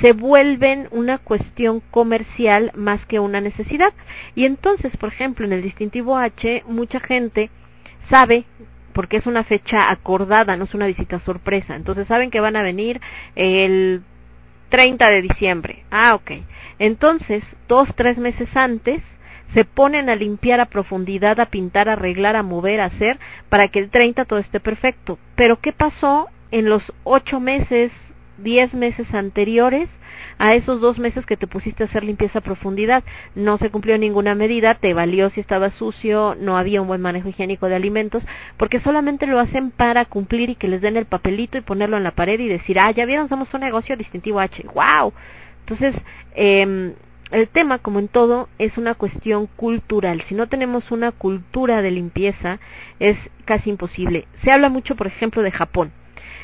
[0.02, 3.94] se vuelven una cuestión comercial más que una necesidad.
[4.34, 7.52] Y entonces, por ejemplo, en el distintivo H, mucha gente
[8.10, 8.46] sabe
[8.94, 11.76] porque es una fecha acordada, no es una visita sorpresa.
[11.76, 13.02] Entonces saben que van a venir
[13.36, 14.04] el
[14.70, 15.84] 30 de diciembre.
[15.92, 16.32] Ah, ok.
[16.80, 19.02] Entonces, dos, tres meses antes,
[19.54, 23.20] se ponen a limpiar a profundidad, a pintar, a arreglar, a mover, a hacer,
[23.50, 25.20] para que el 30 todo esté perfecto.
[25.36, 27.92] Pero ¿qué pasó en los ocho meses,
[28.38, 29.90] diez meses anteriores?
[30.38, 33.04] A esos dos meses que te pusiste a hacer limpieza a profundidad.
[33.36, 37.30] No se cumplió ninguna medida, te valió si estaba sucio, no había un buen manejo
[37.30, 38.24] higiénico de alimentos,
[38.58, 42.04] porque solamente lo hacen para cumplir y que les den el papelito y ponerlo en
[42.04, 44.64] la pared y decir, ah, ya vieron, somos un negocio distintivo H.
[44.74, 45.14] ¡Wow!
[45.62, 45.96] Entonces,
[46.36, 46.94] eh,
[47.34, 50.24] el tema, como en todo, es una cuestión cultural.
[50.28, 52.60] Si no tenemos una cultura de limpieza,
[53.00, 54.28] es casi imposible.
[54.44, 55.92] Se habla mucho, por ejemplo, de Japón.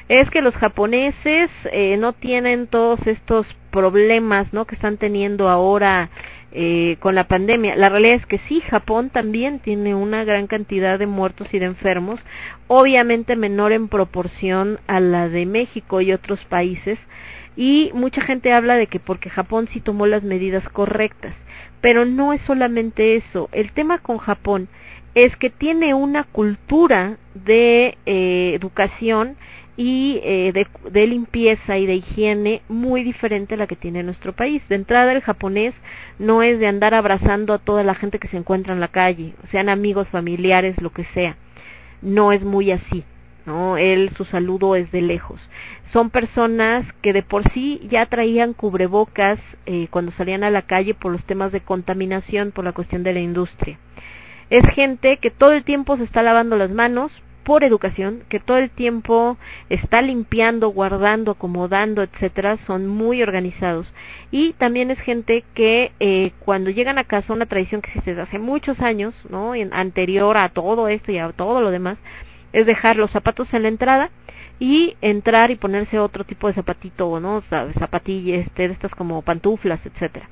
[0.09, 4.65] Es que los japoneses eh, no tienen todos estos problemas, ¿no?
[4.65, 6.09] Que están teniendo ahora
[6.51, 7.75] eh, con la pandemia.
[7.75, 11.67] La realidad es que sí, Japón también tiene una gran cantidad de muertos y de
[11.67, 12.19] enfermos,
[12.65, 16.97] obviamente menor en proporción a la de México y otros países,
[17.55, 21.35] y mucha gente habla de que porque Japón sí tomó las medidas correctas,
[21.81, 23.47] pero no es solamente eso.
[23.51, 24.69] El tema con Japón
[25.13, 29.37] es que tiene una cultura de eh, educación
[29.79, 34.33] y eh, de, de, limpieza y de higiene muy diferente a la que tiene nuestro
[34.33, 34.61] país.
[34.67, 35.73] De entrada, el japonés
[36.17, 39.35] no es de andar abrazando a toda la gente que se encuentra en la calle,
[39.51, 41.37] sean amigos, familiares, lo que sea.
[42.01, 43.05] No es muy así.
[43.45, 43.77] ¿no?
[43.77, 45.39] Él, su saludo es de lejos.
[45.93, 50.93] Son personas que de por sí ya traían cubrebocas eh, cuando salían a la calle
[50.93, 53.79] por los temas de contaminación, por la cuestión de la industria.
[54.49, 57.13] Es gente que todo el tiempo se está lavando las manos
[57.49, 59.35] por educación, que todo el tiempo
[59.69, 63.87] está limpiando, guardando, acomodando, etcétera, son muy organizados.
[64.29, 68.21] Y también es gente que eh, cuando llegan a casa, una tradición que existe desde
[68.21, 69.53] hace muchos años, ¿no?
[69.71, 71.97] Anterior a todo esto y a todo lo demás,
[72.53, 74.11] es dejar los zapatos en la entrada
[74.59, 77.41] y entrar y ponerse otro tipo de zapatito, ¿no?
[77.49, 80.29] Zapatillas, este, de estas como pantuflas, etcétera.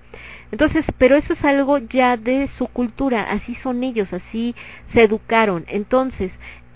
[0.52, 4.56] Entonces, pero eso es algo ya de su cultura, así son ellos, así
[4.94, 5.66] se educaron.
[5.68, 6.32] Entonces,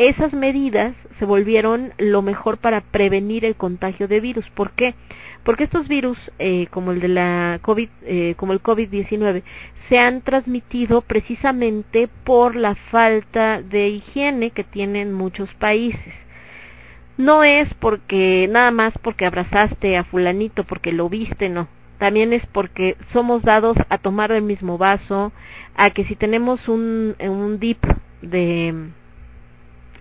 [0.09, 4.49] esas medidas se volvieron lo mejor para prevenir el contagio de virus.
[4.51, 4.95] ¿Por qué?
[5.43, 9.43] Porque estos virus, eh, como el de la COVID, eh, como el COVID-19,
[9.89, 16.13] se han transmitido precisamente por la falta de higiene que tienen muchos países.
[17.17, 21.67] No es porque nada más porque abrazaste a fulanito, porque lo viste, no.
[21.99, 25.31] también es porque somos dados a tomar del mismo vaso,
[25.75, 27.83] a que si tenemos un, un dip
[28.23, 28.89] de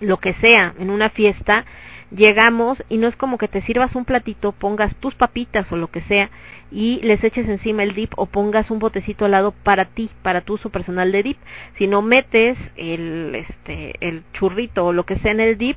[0.01, 1.65] lo que sea en una fiesta,
[2.11, 5.89] llegamos y no es como que te sirvas un platito, pongas tus papitas o lo
[5.89, 6.31] que sea
[6.73, 10.41] y les eches encima el dip o pongas un botecito al lado para ti, para
[10.41, 11.39] tu uso personal de dip,
[11.79, 15.77] sino metes el este el churrito o lo que sea en el dip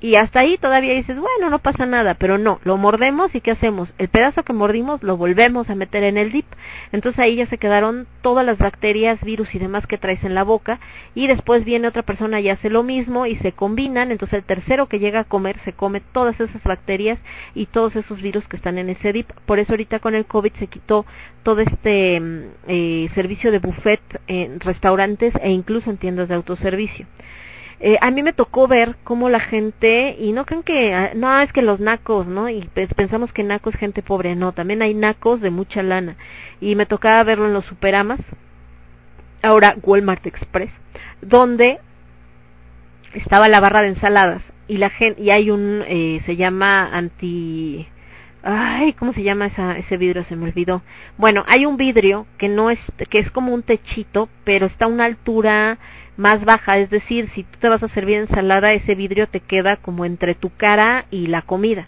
[0.00, 3.50] y hasta ahí todavía dices, bueno, no pasa nada, pero no, lo mordemos y ¿qué
[3.50, 3.92] hacemos?
[3.98, 6.46] El pedazo que mordimos lo volvemos a meter en el dip.
[6.92, 10.44] Entonces ahí ya se quedaron todas las bacterias, virus y demás que traes en la
[10.44, 10.78] boca
[11.16, 14.86] y después viene otra persona y hace lo mismo y se combinan, entonces el tercero
[14.86, 17.18] que llega a comer se come todas esas bacterias
[17.56, 19.28] y todos esos virus que están en ese dip.
[19.46, 21.06] Por eso ahorita con el COVID se quitó
[21.42, 27.06] todo este mm, eh, servicio de buffet en restaurantes e incluso en tiendas de autoservicio.
[27.80, 31.40] Eh, a mí me tocó ver cómo la gente, y no creen que, ah, no,
[31.40, 32.48] es que los nacos, ¿no?
[32.48, 36.16] Y pensamos que nacos es gente pobre, no, también hay nacos de mucha lana.
[36.60, 38.18] Y me tocaba verlo en los superamas,
[39.42, 40.72] ahora Walmart Express,
[41.22, 41.78] donde
[43.14, 47.86] estaba la barra de ensaladas y la gente, y hay un, eh, se llama anti,
[48.42, 50.24] ay, ¿cómo se llama esa, ese vidrio?
[50.24, 50.82] Se me olvidó.
[51.16, 54.88] Bueno, hay un vidrio que no es, que es como un techito, pero está a
[54.88, 55.78] una altura
[56.18, 59.76] más baja, es decir, si tú te vas a servir ensalada, ese vidrio te queda
[59.76, 61.86] como entre tu cara y la comida.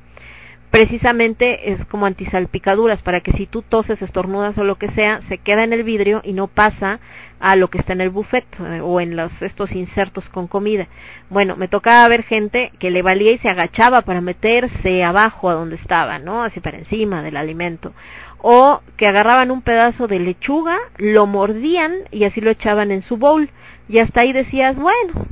[0.70, 5.38] Precisamente es como antisalpicaduras, para que si tú toses, estornudas o lo que sea, se
[5.38, 7.00] queda en el vidrio y no pasa
[7.40, 10.86] a lo que está en el buffet eh, o en los, estos insertos con comida.
[11.28, 15.54] Bueno, me tocaba ver gente que le valía y se agachaba para meterse abajo a
[15.54, 16.44] donde estaba, ¿no?
[16.44, 17.92] Así para encima del alimento.
[18.38, 23.16] O que agarraban un pedazo de lechuga, lo mordían y así lo echaban en su
[23.16, 23.50] bowl
[23.88, 25.26] y hasta ahí decías, bueno,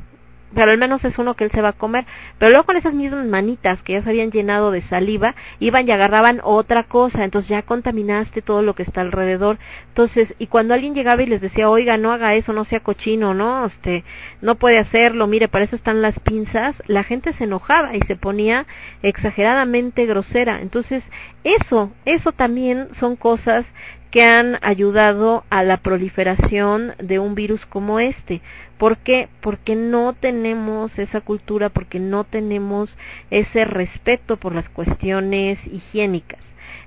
[0.53, 2.05] pero al menos es uno que él se va a comer.
[2.37, 5.91] Pero luego con esas mismas manitas que ya se habían llenado de saliva, iban y
[5.91, 9.59] agarraban otra cosa, entonces ya contaminaste todo lo que está alrededor.
[9.89, 13.33] Entonces, y cuando alguien llegaba y les decía, oiga, no haga eso, no sea cochino,
[13.33, 14.03] no, este,
[14.41, 18.15] no puede hacerlo, mire, para eso están las pinzas, la gente se enojaba y se
[18.15, 18.65] ponía
[19.03, 20.61] exageradamente grosera.
[20.61, 21.03] Entonces,
[21.43, 23.65] eso, eso también son cosas
[24.11, 28.41] que han ayudado a la proliferación de un virus como este.
[28.77, 29.27] ¿Por qué?
[29.41, 32.89] Porque no tenemos esa cultura, porque no tenemos
[33.29, 36.39] ese respeto por las cuestiones higiénicas.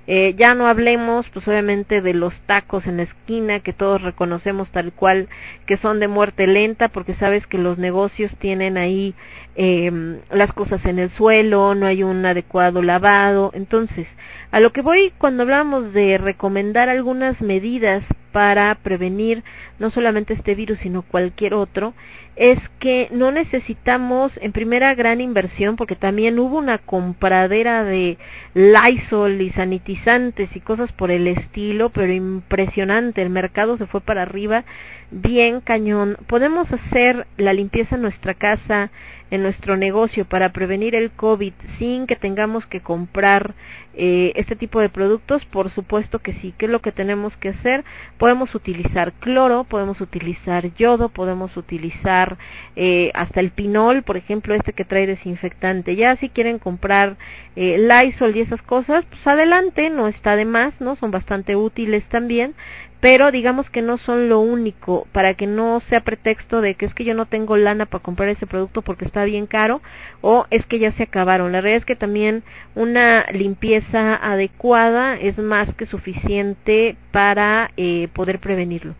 [0.05, 4.69] Eh, ya no hablemos, pues obviamente, de los tacos en la esquina que todos reconocemos
[4.69, 5.29] tal cual
[5.65, 9.15] que son de muerte lenta, porque sabes que los negocios tienen ahí
[9.55, 13.51] eh, las cosas en el suelo, no hay un adecuado lavado.
[13.53, 14.07] Entonces,
[14.53, 18.03] a lo que voy cuando hablamos de recomendar algunas medidas
[18.33, 19.43] para prevenir
[19.79, 21.93] no solamente este virus, sino cualquier otro,
[22.35, 28.17] es que no necesitamos en primera gran inversión, porque también hubo una compradera de
[28.55, 34.23] Lysol y sanitizantes y cosas por el estilo, pero impresionante, el mercado se fue para
[34.23, 34.65] arriba,
[35.11, 36.17] bien cañón.
[36.27, 38.89] Podemos hacer la limpieza en nuestra casa,
[39.33, 43.55] en nuestro negocio para prevenir el COVID sin que tengamos que comprar
[43.95, 46.53] eh, este tipo de productos, por supuesto que sí.
[46.57, 47.83] ¿Qué es lo que tenemos que hacer?
[48.23, 52.37] Podemos utilizar cloro, podemos utilizar yodo, podemos utilizar
[52.77, 55.97] eh, hasta el pinol, por ejemplo, este que trae desinfectante.
[55.97, 57.17] Ya si quieren comprar
[57.57, 60.95] eh, Lysol y esas cosas, pues adelante, no está de más, ¿no?
[60.95, 62.55] Son bastante útiles también,
[63.03, 66.93] pero digamos que no son lo único para que no sea pretexto de que es
[66.93, 69.81] que yo no tengo lana para comprar ese producto porque está bien caro
[70.21, 71.51] o es que ya se acabaron.
[71.51, 72.43] La realidad es que también
[72.75, 78.95] una limpieza adecuada es más que suficiente para eh, poder prevenirlo.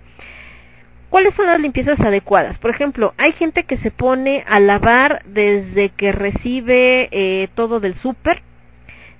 [1.10, 2.58] ¿Cuáles son las limpiezas adecuadas?
[2.58, 7.96] Por ejemplo, hay gente que se pone a lavar desde que recibe eh, todo del
[7.96, 8.42] súper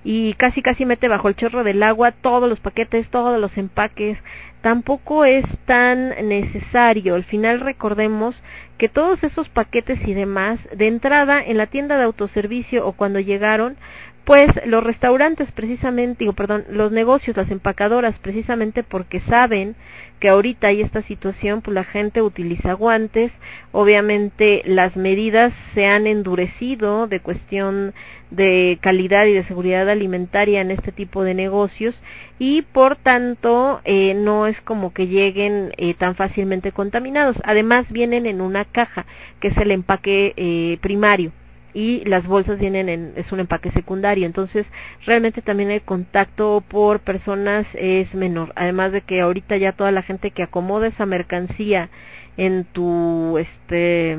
[0.04, 4.18] y casi casi mete bajo el chorro del agua todos los paquetes, todos los empaques,
[4.64, 7.16] tampoco es tan necesario.
[7.16, 8.34] Al final recordemos
[8.78, 13.20] que todos esos paquetes y demás, de entrada en la tienda de autoservicio o cuando
[13.20, 13.76] llegaron,
[14.24, 19.76] pues los restaurantes precisamente, digo, perdón, los negocios, las empacadoras precisamente porque saben
[20.18, 23.32] que ahorita hay esta situación, pues la gente utiliza guantes,
[23.72, 27.92] obviamente las medidas se han endurecido de cuestión
[28.30, 31.94] de calidad y de seguridad alimentaria en este tipo de negocios
[32.38, 37.36] y por tanto eh, no es como que lleguen eh, tan fácilmente contaminados.
[37.44, 39.04] Además vienen en una caja
[39.40, 41.32] que es el empaque eh, primario
[41.74, 44.66] y las bolsas vienen en es un empaque secundario entonces
[45.04, 50.02] realmente también el contacto por personas es menor además de que ahorita ya toda la
[50.02, 51.90] gente que acomoda esa mercancía
[52.36, 54.18] en tu este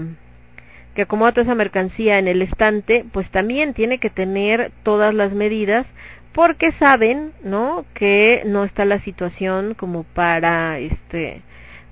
[0.93, 5.34] que acomoda toda esa mercancía en el estante pues también tiene que tener todas las
[5.34, 5.88] medidas
[6.36, 7.86] porque saben, ¿no?
[7.93, 11.41] Que no está la situación como para, este,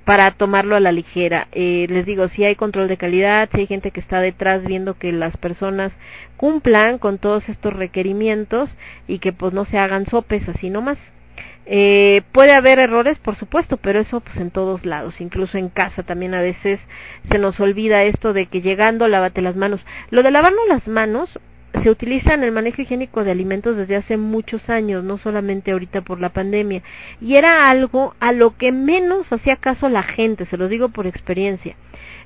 [0.05, 1.47] para tomarlo a la ligera.
[1.51, 4.95] Eh, les digo, si hay control de calidad, si hay gente que está detrás viendo
[4.95, 5.91] que las personas
[6.37, 8.69] cumplan con todos estos requerimientos
[9.07, 10.97] y que pues no se hagan sopes así nomás.
[11.65, 16.03] Eh, puede haber errores, por supuesto, pero eso pues en todos lados, incluso en casa
[16.03, 16.81] también a veces
[17.31, 19.85] se nos olvida esto de que llegando lávate las manos.
[20.09, 21.29] Lo de lavarnos las manos
[21.81, 26.01] se utiliza en el manejo higiénico de alimentos desde hace muchos años, no solamente ahorita
[26.01, 26.83] por la pandemia,
[27.19, 31.07] y era algo a lo que menos hacía caso la gente, se los digo por
[31.07, 31.75] experiencia.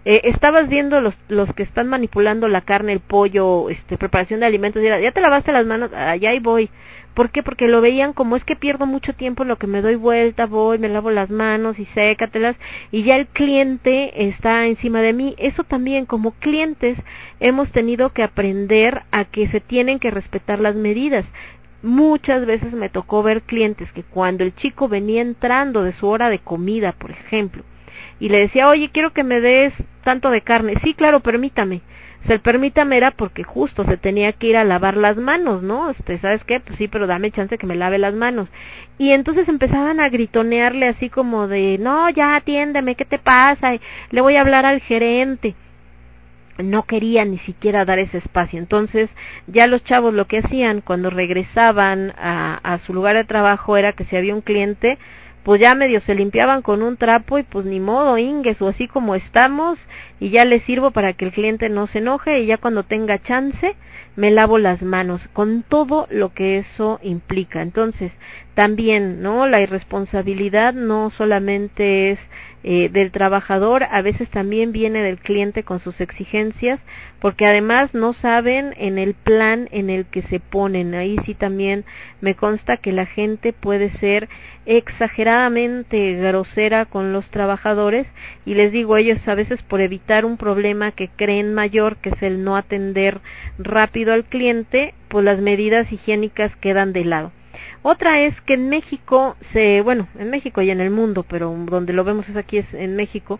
[0.05, 4.45] Eh, estabas viendo los, los que están manipulando la carne, el pollo, este, preparación de
[4.45, 6.69] alimentos, y era, ya te lavaste las manos, allá y voy.
[7.17, 7.41] ¿Por qué?
[7.41, 10.45] Porque lo veían como es que pierdo mucho tiempo en lo que me doy vuelta,
[10.45, 12.55] voy, me lavo las manos y sécatelas
[12.91, 15.33] y ya el cliente está encima de mí.
[15.39, 16.95] Eso también como clientes
[17.39, 21.25] hemos tenido que aprender a que se tienen que respetar las medidas.
[21.81, 26.29] Muchas veces me tocó ver clientes que cuando el chico venía entrando de su hora
[26.29, 27.63] de comida, por ejemplo,
[28.19, 30.75] y le decía, oye, quiero que me des tanto de carne.
[30.83, 31.81] Sí, claro, permítame
[32.25, 35.89] se permítame era porque justo se tenía que ir a lavar las manos, ¿no?
[35.89, 36.59] Este, ¿sabes qué?
[36.59, 38.49] Pues sí, pero dame chance que me lave las manos.
[38.97, 43.73] Y entonces empezaban a gritonearle así como de, no, ya atiéndeme, ¿qué te pasa?
[44.09, 45.55] le voy a hablar al gerente.
[46.57, 48.57] No quería ni siquiera dar ese espacio.
[48.57, 49.11] Entonces,
[49.45, 53.93] ya los chavos lo que hacían cuando regresaban a, a su lugar de trabajo era
[53.93, 54.97] que si había un cliente,
[55.47, 58.89] pues ya medio se limpiaban con un trapo y pues ni modo, ingues o así
[58.89, 59.79] como estamos
[60.19, 63.23] y ya les sirvo para que el cliente no se enoje y ya cuando tenga
[63.23, 63.77] chance
[64.17, 67.61] me lavo las manos con todo lo que eso implica.
[67.61, 68.11] Entonces,
[68.55, 69.47] también, ¿no?
[69.47, 72.19] La irresponsabilidad no solamente es
[72.69, 76.81] eh, del trabajador, a veces también viene del cliente con sus exigencias,
[77.21, 80.93] porque además no saben en el plan en el que se ponen.
[80.93, 81.85] Ahí sí también
[82.19, 84.27] me consta que la gente puede ser
[84.65, 88.05] exageradamente grosera con los trabajadores
[88.45, 92.21] y les digo ellos a veces por evitar un problema que creen mayor, que es
[92.21, 93.21] el no atender
[93.57, 97.31] rápido al cliente, pues las medidas higiénicas quedan de lado.
[97.81, 101.93] Otra es que en México se, bueno, en México y en el mundo, pero donde
[101.93, 103.39] lo vemos es aquí es en México,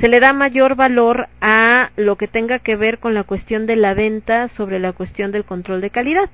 [0.00, 3.76] se le da mayor valor a lo que tenga que ver con la cuestión de
[3.76, 6.30] la venta sobre la cuestión del control de calidad.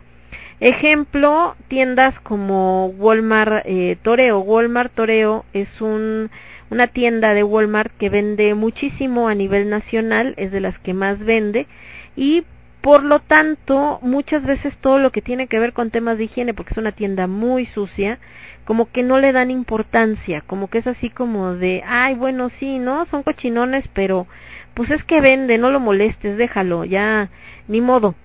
[0.61, 4.41] Ejemplo, tiendas como Walmart eh, Toreo.
[4.41, 6.31] Walmart Toreo es un,
[6.71, 11.19] una tienda de Walmart que vende muchísimo a nivel nacional, es de las que más
[11.19, 11.67] vende
[12.17, 12.45] y
[12.83, 16.53] por lo tanto, muchas veces todo lo que tiene que ver con temas de higiene,
[16.53, 18.19] porque es una tienda muy sucia,
[18.65, 22.81] como que no le dan importancia, como que es así como de, ay, bueno, sí,
[22.81, 23.07] ¿no?
[23.07, 24.27] Son cochinones, pero
[24.75, 27.31] pues es que vende, no lo molestes, déjalo, ya,
[27.69, 28.17] ni modo.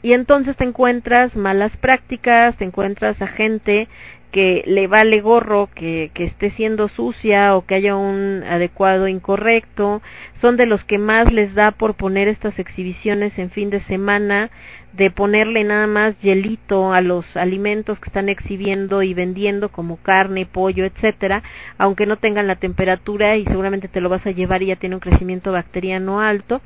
[0.00, 3.88] Y entonces te encuentras malas prácticas, te encuentras a gente
[4.30, 10.02] que le vale gorro que, que esté siendo sucia o que haya un adecuado incorrecto,
[10.40, 14.50] son de los que más les da por poner estas exhibiciones en fin de semana,
[14.92, 20.46] de ponerle nada más hielito a los alimentos que están exhibiendo y vendiendo como carne,
[20.46, 21.42] pollo, etcétera,
[21.76, 24.96] aunque no tengan la temperatura y seguramente te lo vas a llevar y ya tiene
[24.96, 26.60] un crecimiento bacteriano alto,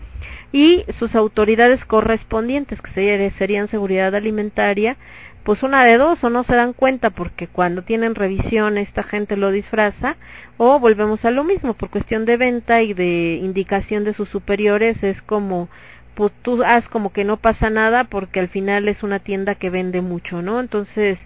[0.53, 4.97] y sus autoridades correspondientes, que serían seguridad alimentaria,
[5.45, 9.37] pues una de dos o no se dan cuenta porque cuando tienen revisión esta gente
[9.37, 10.17] lo disfraza
[10.57, 15.03] o volvemos a lo mismo por cuestión de venta y de indicación de sus superiores
[15.03, 15.69] es como
[16.15, 19.71] pues tú haz como que no pasa nada porque al final es una tienda que
[19.71, 21.19] vende mucho no entonces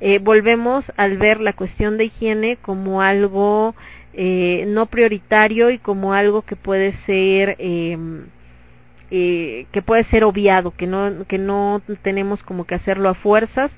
[0.00, 3.74] eh, volvemos al ver la cuestión de higiene como algo
[4.12, 7.98] eh, no prioritario y como algo que puede ser eh,
[9.16, 13.70] eh, que puede ser obviado, que no, que no tenemos como que hacerlo a fuerzas,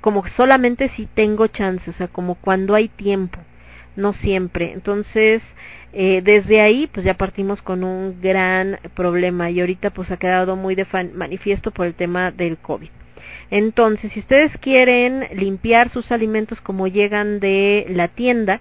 [0.00, 3.38] como solamente si tengo chance, o sea, como cuando hay tiempo,
[3.94, 4.72] no siempre.
[4.72, 5.42] Entonces,
[5.92, 10.56] eh, desde ahí, pues ya partimos con un gran problema y ahorita pues ha quedado
[10.56, 12.90] muy de manifiesto por el tema del COVID.
[13.52, 18.60] Entonces, si ustedes quieren limpiar sus alimentos como llegan de la tienda,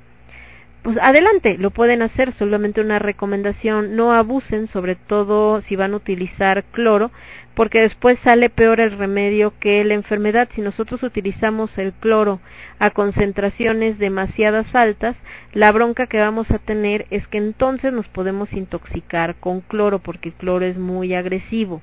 [0.81, 5.97] pues adelante, lo pueden hacer, solamente una recomendación, no abusen, sobre todo si van a
[5.97, 7.11] utilizar cloro,
[7.53, 10.47] porque después sale peor el remedio que la enfermedad.
[10.55, 12.39] Si nosotros utilizamos el cloro
[12.79, 15.17] a concentraciones demasiadas altas,
[15.51, 20.29] la bronca que vamos a tener es que entonces nos podemos intoxicar con cloro, porque
[20.29, 21.81] el cloro es muy agresivo.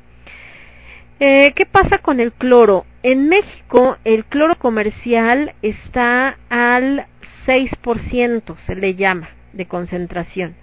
[1.19, 2.85] Eh, ¿Qué pasa con el cloro?
[3.03, 7.07] En México el cloro comercial está al
[7.47, 10.55] 6% se le llama de concentración.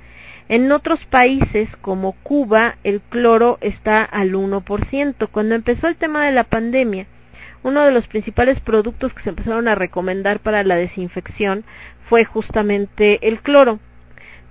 [0.50, 5.28] En otros países como Cuba el cloro está al 1%.
[5.32, 7.08] Cuando empezó el tema de la pandemia,
[7.64, 11.64] uno de los principales productos que se empezaron a recomendar para la desinfección
[12.10, 13.80] fue justamente el cloro.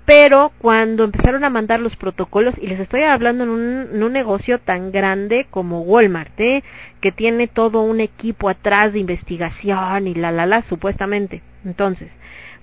[0.05, 4.91] Pero cuando empezaron a mandar los protocolos, y les estoy hablando en un, negocio tan
[4.91, 6.65] grande como Walmart, ¿eh?
[7.01, 11.43] que tiene todo un equipo atrás de investigación y la la la, supuestamente.
[11.65, 12.11] Entonces,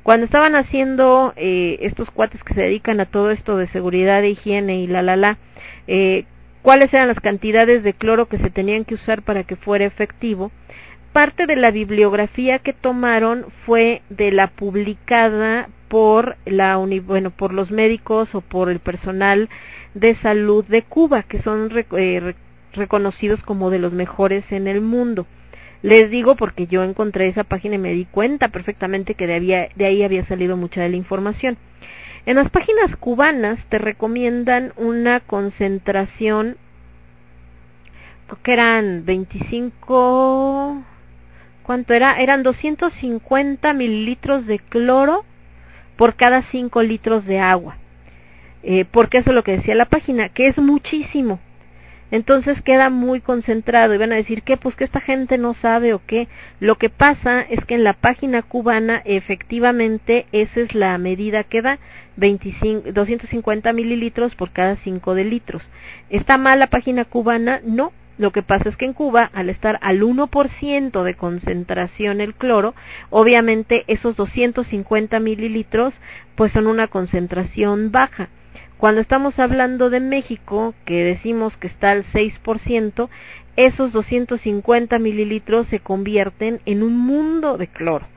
[0.09, 4.29] cuando estaban haciendo eh, estos cuates que se dedican a todo esto de seguridad e
[4.29, 5.37] higiene y la la la,
[5.85, 6.25] eh,
[6.63, 10.51] cuáles eran las cantidades de cloro que se tenían que usar para que fuera efectivo,
[11.13, 17.69] parte de la bibliografía que tomaron fue de la publicada por la bueno por los
[17.69, 19.47] médicos o por el personal
[19.93, 22.33] de salud de Cuba que son eh,
[22.73, 25.27] reconocidos como de los mejores en el mundo
[25.81, 29.85] les digo porque yo encontré esa página y me di cuenta perfectamente que de, de
[29.85, 31.57] ahí había salido mucha de la información
[32.25, 36.57] en las páginas cubanas te recomiendan una concentración
[38.43, 40.83] que eran 25
[41.69, 42.19] ¿cuánto era?
[42.19, 45.23] Eran 250 mililitros de cloro
[45.97, 47.77] por cada 5 litros de agua.
[48.63, 51.39] Eh, porque eso es lo que decía la página, que es muchísimo.
[52.11, 55.93] Entonces queda muy concentrado y van a decir que pues que esta gente no sabe
[55.93, 56.27] o qué.
[56.59, 61.61] Lo que pasa es que en la página cubana efectivamente esa es la medida que
[61.61, 61.79] da
[62.17, 65.63] 25, 250 mililitros por cada 5 de litros.
[66.09, 67.61] ¿Está mal la página cubana?
[67.63, 72.35] No, lo que pasa es que en Cuba, al estar al 1% de concentración el
[72.35, 72.75] cloro,
[73.09, 75.93] obviamente esos 250 mililitros
[76.35, 78.27] pues son una concentración baja.
[78.79, 83.09] Cuando estamos hablando de México, que decimos que está al 6%,
[83.57, 88.07] esos 250 mililitros se convierten en un mundo de cloro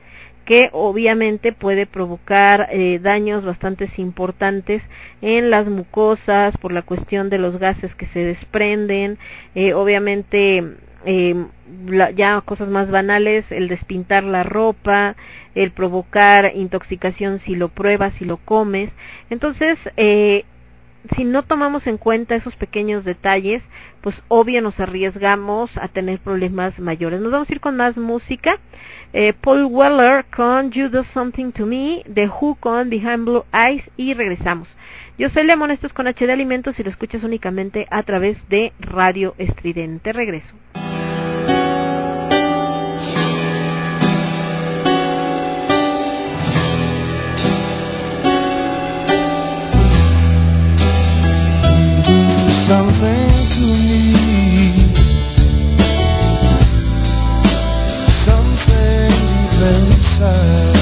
[0.45, 4.81] que obviamente puede provocar eh, daños bastante importantes
[5.21, 9.17] en las mucosas por la cuestión de los gases que se desprenden,
[9.55, 11.45] eh, obviamente eh,
[12.15, 15.15] ya cosas más banales, el despintar la ropa,
[15.55, 18.91] el provocar intoxicación si lo pruebas, si lo comes.
[19.29, 20.45] Entonces, eh,
[21.15, 23.61] si no tomamos en cuenta esos pequeños detalles,
[24.01, 27.19] pues obvio nos arriesgamos a tener problemas mayores.
[27.19, 28.57] Nos vamos a ir con más música.
[29.11, 33.83] Eh, Paul Weller con You Do Something to Me, The Who con Behind Blue Eyes
[33.97, 34.67] y regresamos.
[35.17, 38.73] Yo soy Lemon, esto es con HD Alimentos y lo escuchas únicamente a través de
[38.79, 40.11] Radio Estridente.
[40.11, 40.53] Regreso.
[52.73, 54.03] Something to me.
[58.25, 60.81] Something deep inside.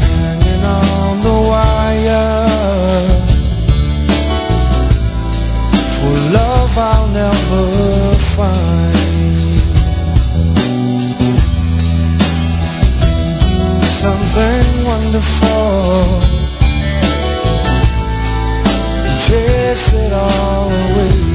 [0.00, 0.64] Hanging
[19.90, 21.31] it all away.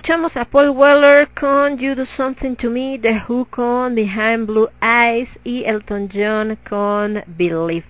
[0.00, 4.70] Escuchamos a Paul Weller con You Do Something to Me, The Who con Behind Blue
[4.80, 7.84] Eyes y Elton John con Believe.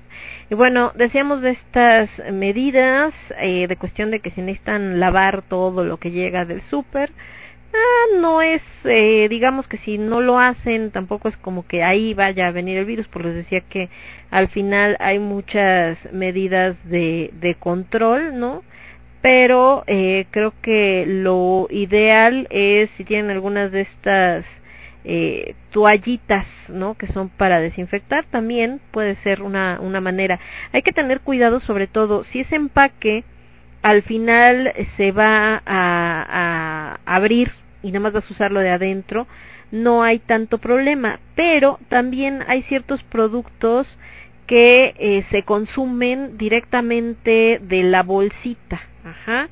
[0.51, 5.85] Y bueno, decíamos de estas medidas, eh, de cuestión de que se necesitan lavar todo
[5.85, 7.13] lo que llega del súper.
[7.73, 12.13] Ah, no es, eh, digamos que si no lo hacen, tampoco es como que ahí
[12.13, 13.89] vaya a venir el virus, porque les decía que
[14.33, 18.65] al final hay muchas medidas de, de control, ¿no?
[19.23, 24.47] Pero eh, creo que lo ideal es, si tienen algunas de estas
[25.05, 26.95] eh, toallitas, ¿no?
[26.95, 30.41] Que son para desinfectar, también puede ser una, una manera.
[30.73, 33.25] Hay que tener cuidado sobre todo, si ese empaque
[33.83, 37.53] al final se va a, a abrir
[37.83, 39.27] y nada más vas a usarlo de adentro,
[39.71, 41.21] no hay tanto problema.
[41.35, 43.87] Pero también hay ciertos productos
[44.51, 48.81] que eh, se consumen directamente de la bolsita.
[49.05, 49.49] Ajá.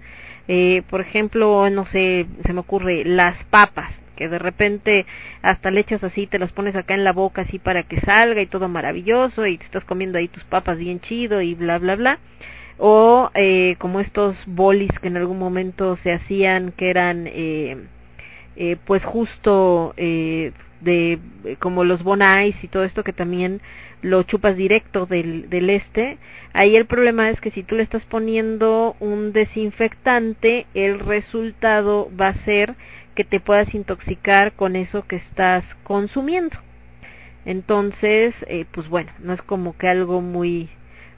[0.49, 5.07] Eh, por ejemplo, no sé, se me ocurre las papas, que de repente
[5.41, 8.43] hasta le echas así, te las pones acá en la boca así para que salga
[8.43, 11.95] y todo maravilloso y te estás comiendo ahí tus papas bien chido y bla bla
[11.95, 12.19] bla
[12.77, 17.77] o eh, como estos bolis que en algún momento se hacían que eran eh,
[18.57, 20.51] eh, pues justo eh,
[20.81, 21.21] de
[21.61, 23.61] como los bonais y todo esto que también
[24.03, 26.19] lo chupas directo del, del este
[26.53, 32.29] ahí el problema es que si tú le estás poniendo un desinfectante el resultado va
[32.29, 32.75] a ser
[33.15, 36.57] que te puedas intoxicar con eso que estás consumiendo.
[37.45, 40.69] Entonces eh, pues bueno no es como que algo muy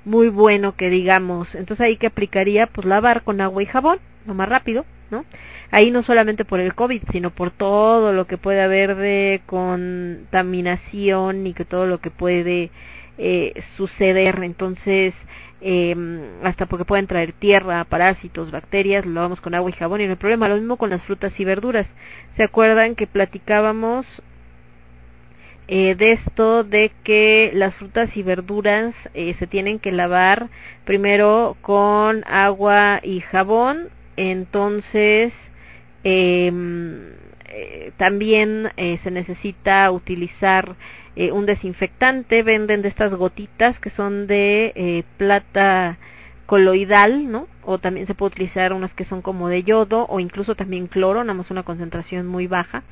[0.04, 1.54] muy bueno que digamos.
[1.54, 5.24] Entonces ahí que aplicaría pues lavar con agua y jabón lo más rápido no
[5.70, 11.46] ahí no solamente por el covid sino por todo lo que puede haber de contaminación
[11.46, 12.70] y que todo lo que puede
[13.18, 15.14] eh, suceder entonces
[15.62, 15.94] eh,
[16.42, 20.12] hasta porque pueden traer tierra, parásitos, bacterias, lo lavamos con agua y jabón y no
[20.12, 20.48] hay problema.
[20.48, 21.86] Lo mismo con las frutas y verduras.
[22.36, 24.06] ¿Se acuerdan que platicábamos
[25.68, 30.48] eh, de esto de que las frutas y verduras eh, se tienen que lavar
[30.84, 33.88] primero con agua y jabón?
[34.22, 35.32] Entonces,
[36.04, 36.52] eh,
[37.48, 40.76] eh, también eh, se necesita utilizar
[41.16, 45.96] eh, un desinfectante, venden de estas gotitas que son de eh, plata
[46.44, 47.48] coloidal, ¿no?
[47.62, 51.24] O también se puede utilizar unas que son como de yodo o incluso también cloro,
[51.24, 52.82] nada una concentración muy baja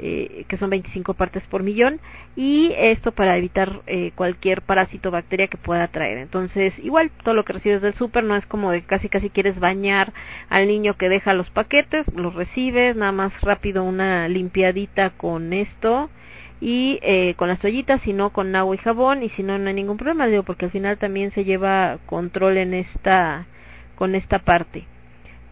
[0.00, 2.00] eh, que son 25 partes por millón
[2.36, 7.44] y esto para evitar eh, cualquier parásito bacteria que pueda traer entonces igual todo lo
[7.44, 10.12] que recibes del súper no es como de casi casi quieres bañar
[10.48, 16.10] al niño que deja los paquetes los recibes nada más rápido una limpiadita con esto
[16.60, 19.74] y eh, con las toallitas, sino con agua y jabón, y si no, no hay
[19.74, 23.46] ningún problema, digo, porque al final también se lleva control en esta,
[23.94, 24.86] con esta parte.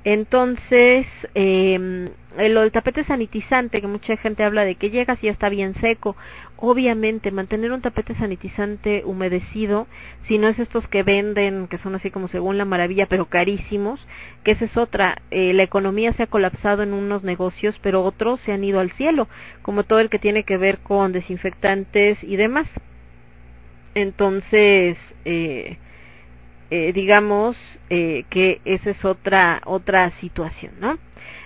[0.06, 1.04] Entonces,
[1.34, 5.74] eh, del tapete sanitizante, que mucha gente habla de que llegas y ya está bien
[5.80, 6.14] seco.
[6.58, 9.88] Obviamente, mantener un tapete sanitizante humedecido,
[10.28, 13.98] si no es estos que venden, que son así como según la maravilla, pero carísimos,
[14.44, 15.22] que esa es otra.
[15.32, 18.92] Eh, la economía se ha colapsado en unos negocios, pero otros se han ido al
[18.92, 19.26] cielo,
[19.62, 22.68] como todo el que tiene que ver con desinfectantes y demás.
[23.96, 25.78] Entonces, eh,
[26.70, 27.56] eh, digamos
[27.90, 30.98] eh, que esa es otra otra situación, ¿no?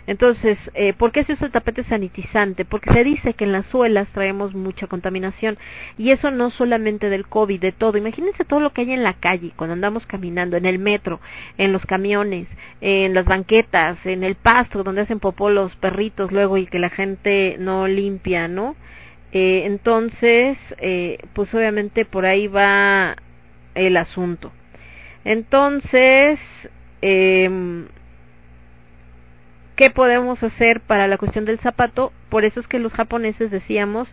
[0.06, 2.64] Entonces, eh, ¿por qué se usa el tapete sanitizante?
[2.64, 5.58] Porque se dice que en las suelas traemos mucha contaminación
[5.98, 7.96] y eso no solamente del COVID, de todo.
[7.96, 11.20] Imagínense todo lo que hay en la calle cuando andamos caminando, en el metro,
[11.58, 12.48] en los camiones,
[12.80, 16.90] en las banquetas, en el pasto donde hacen popó los perritos luego y que la
[16.90, 18.74] gente no limpia, ¿no?
[19.32, 23.14] Eh, entonces, eh, pues obviamente por ahí va
[23.74, 24.50] el asunto.
[25.24, 26.38] Entonces,
[27.02, 27.86] eh,
[29.76, 32.12] ¿qué podemos hacer para la cuestión del zapato?
[32.28, 34.08] Por eso es que los japoneses decíamos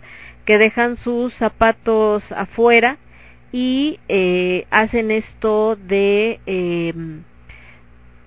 [0.45, 2.97] que dejan sus zapatos afuera
[3.51, 6.93] y eh, hacen esto de eh,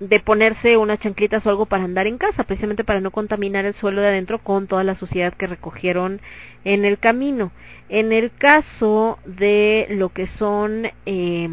[0.01, 3.75] de ponerse unas chanclitas o algo para andar en casa, precisamente para no contaminar el
[3.75, 6.21] suelo de adentro con toda la suciedad que recogieron
[6.63, 7.51] en el camino.
[7.87, 11.47] En el caso de lo que son eh,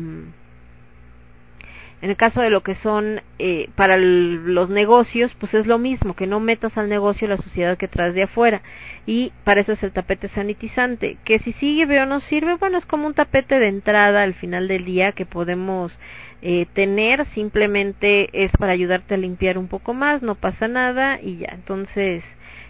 [2.00, 6.14] en el caso de lo que son eh, para los negocios, pues es lo mismo,
[6.14, 8.62] que no metas al negocio la suciedad que traes de afuera.
[9.04, 11.16] Y para eso es el tapete sanitizante.
[11.24, 14.68] Que si sirve o no sirve, bueno, es como un tapete de entrada al final
[14.68, 15.92] del día que podemos
[16.40, 17.26] eh, tener.
[17.34, 21.48] Simplemente es para ayudarte a limpiar un poco más, no pasa nada y ya.
[21.52, 22.22] Entonces,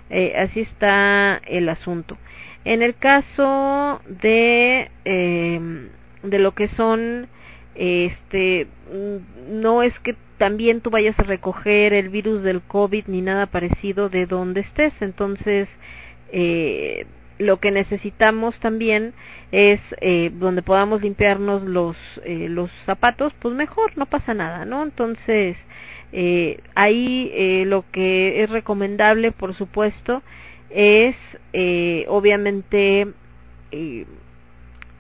[0.09, 2.17] eh, así está el asunto.
[2.65, 5.61] En el caso de, eh,
[6.23, 7.29] de lo que son
[7.79, 13.23] este mm, no es que también tú vayas a recoger el virus del COVID ni
[13.23, 14.95] nada parecido de donde estés.
[15.01, 15.69] Entonces,
[16.33, 17.07] eh,
[17.39, 19.15] lo que necesitamos también
[19.53, 24.83] es eh, donde podamos limpiarnos los eh, los zapatos pues mejor no pasa nada no
[24.83, 25.57] entonces
[26.13, 30.23] eh, ahí eh, lo que es recomendable por supuesto
[30.71, 31.17] es
[31.53, 33.09] eh, obviamente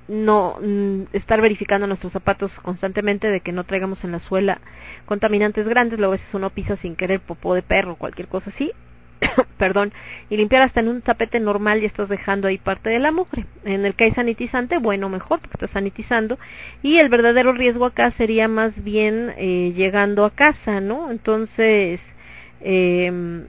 [0.08, 4.60] no mm, estar verificando nuestros zapatos constantemente de que no traigamos en la suela
[5.06, 8.72] contaminantes grandes luego a veces uno pisa sin querer popó de perro cualquier cosa así
[9.58, 9.92] perdón,
[10.30, 13.46] y limpiar hasta en un tapete normal y estás dejando ahí parte de la mugre.
[13.64, 16.38] En el que hay sanitizante, bueno, mejor porque estás sanitizando.
[16.82, 21.10] Y el verdadero riesgo acá sería más bien eh, llegando a casa, ¿no?
[21.10, 22.00] Entonces,
[22.60, 23.44] eh,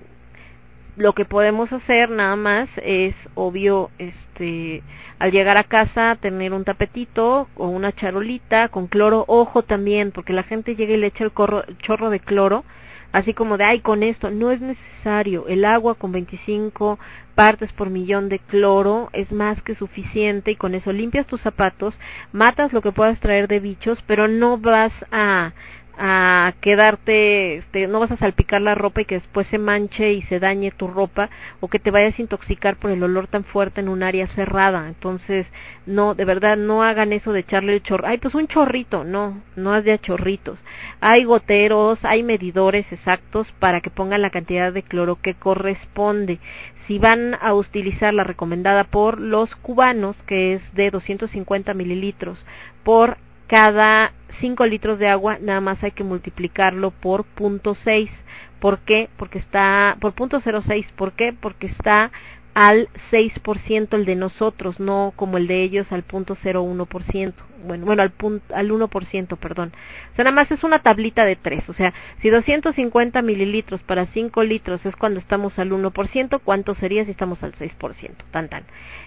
[0.99, 4.83] lo que podemos hacer nada más es, obvio, este,
[5.17, 10.33] al llegar a casa tener un tapetito o una charolita con cloro, ojo también, porque
[10.33, 12.65] la gente llega y le echa el corro, chorro de cloro
[13.11, 15.47] así como de, ay, con esto, no es necesario.
[15.47, 16.99] El agua con 25
[17.35, 21.97] partes por millón de cloro es más que suficiente y con eso limpias tus zapatos,
[22.31, 25.53] matas lo que puedas traer de bichos, pero no vas a
[26.01, 30.21] a quedarte, este, no vas a salpicar la ropa y que después se manche y
[30.23, 33.81] se dañe tu ropa o que te vayas a intoxicar por el olor tan fuerte
[33.81, 34.87] en un área cerrada.
[34.87, 35.45] Entonces,
[35.85, 38.07] no, de verdad, no hagan eso de echarle el chorro.
[38.07, 40.57] Ay, pues un chorrito, no, no haz de chorritos.
[41.01, 46.39] Hay goteros, hay medidores exactos para que pongan la cantidad de cloro que corresponde.
[46.87, 52.39] Si van a utilizar la recomendada por los cubanos, que es de 250 mililitros
[52.85, 53.17] por
[53.47, 58.11] cada 5 litros de agua nada más hay que multiplicarlo por punto seis.
[58.59, 59.09] ¿Por qué?
[59.17, 60.85] Porque está por punto cero seis.
[60.95, 61.33] ¿Por qué?
[61.33, 62.11] Porque está
[62.53, 67.03] al 6% el de nosotros, no como el de ellos al punto cero uno por
[67.03, 67.43] ciento.
[67.63, 69.73] Bueno, bueno, al punto, al 1%, perdón.
[70.13, 71.67] O sea, nada más es una tablita de tres.
[71.69, 77.03] O sea, si 250 mililitros para 5 litros es cuando estamos al 1%, ¿cuánto sería
[77.05, 78.11] si estamos al 6%?
[78.31, 78.63] Tan, tan.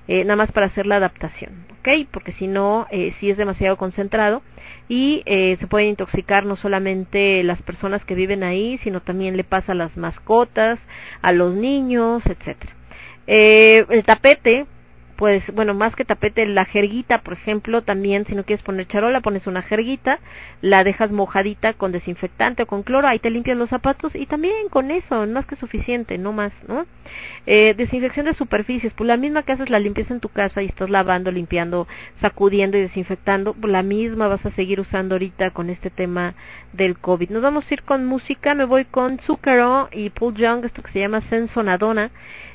[0.06, 2.06] Eh, nada más para hacer la adaptación, ¿ok?
[2.10, 4.42] Porque si no, eh, si es demasiado concentrado
[4.92, 9.42] y eh, se pueden intoxicar no solamente las personas que viven ahí, sino también le
[9.42, 10.78] pasa a las mascotas,
[11.22, 12.74] a los niños, etcétera.
[13.26, 14.66] Eh, el tapete,
[15.22, 19.20] pues bueno, más que tapete, la jerguita, por ejemplo, también si no quieres poner charola,
[19.20, 20.18] pones una jerguita,
[20.62, 24.68] la dejas mojadita con desinfectante o con cloro, ahí te limpias los zapatos y también
[24.68, 26.86] con eso, más que suficiente, no más, ¿no?
[27.46, 30.66] Eh, desinfección de superficies, pues la misma que haces la limpieza en tu casa y
[30.66, 31.86] estás lavando, limpiando,
[32.20, 36.34] sacudiendo y desinfectando, pues la misma vas a seguir usando ahorita con este tema
[36.72, 37.30] del COVID.
[37.30, 40.90] Nos vamos a ir con música, me voy con Zucchero y Paul Young, esto que
[40.90, 42.10] se llama Sensonadona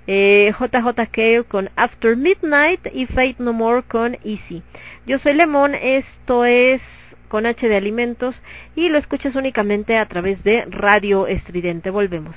[0.08, 4.64] eh, JJ con After Midnight y Fate No More con Easy.
[5.06, 6.82] Yo soy Lemon, esto es
[7.28, 8.36] con H de Alimentos
[8.76, 11.90] y lo escuchas únicamente a través de Radio Estridente.
[11.90, 12.36] Volvemos.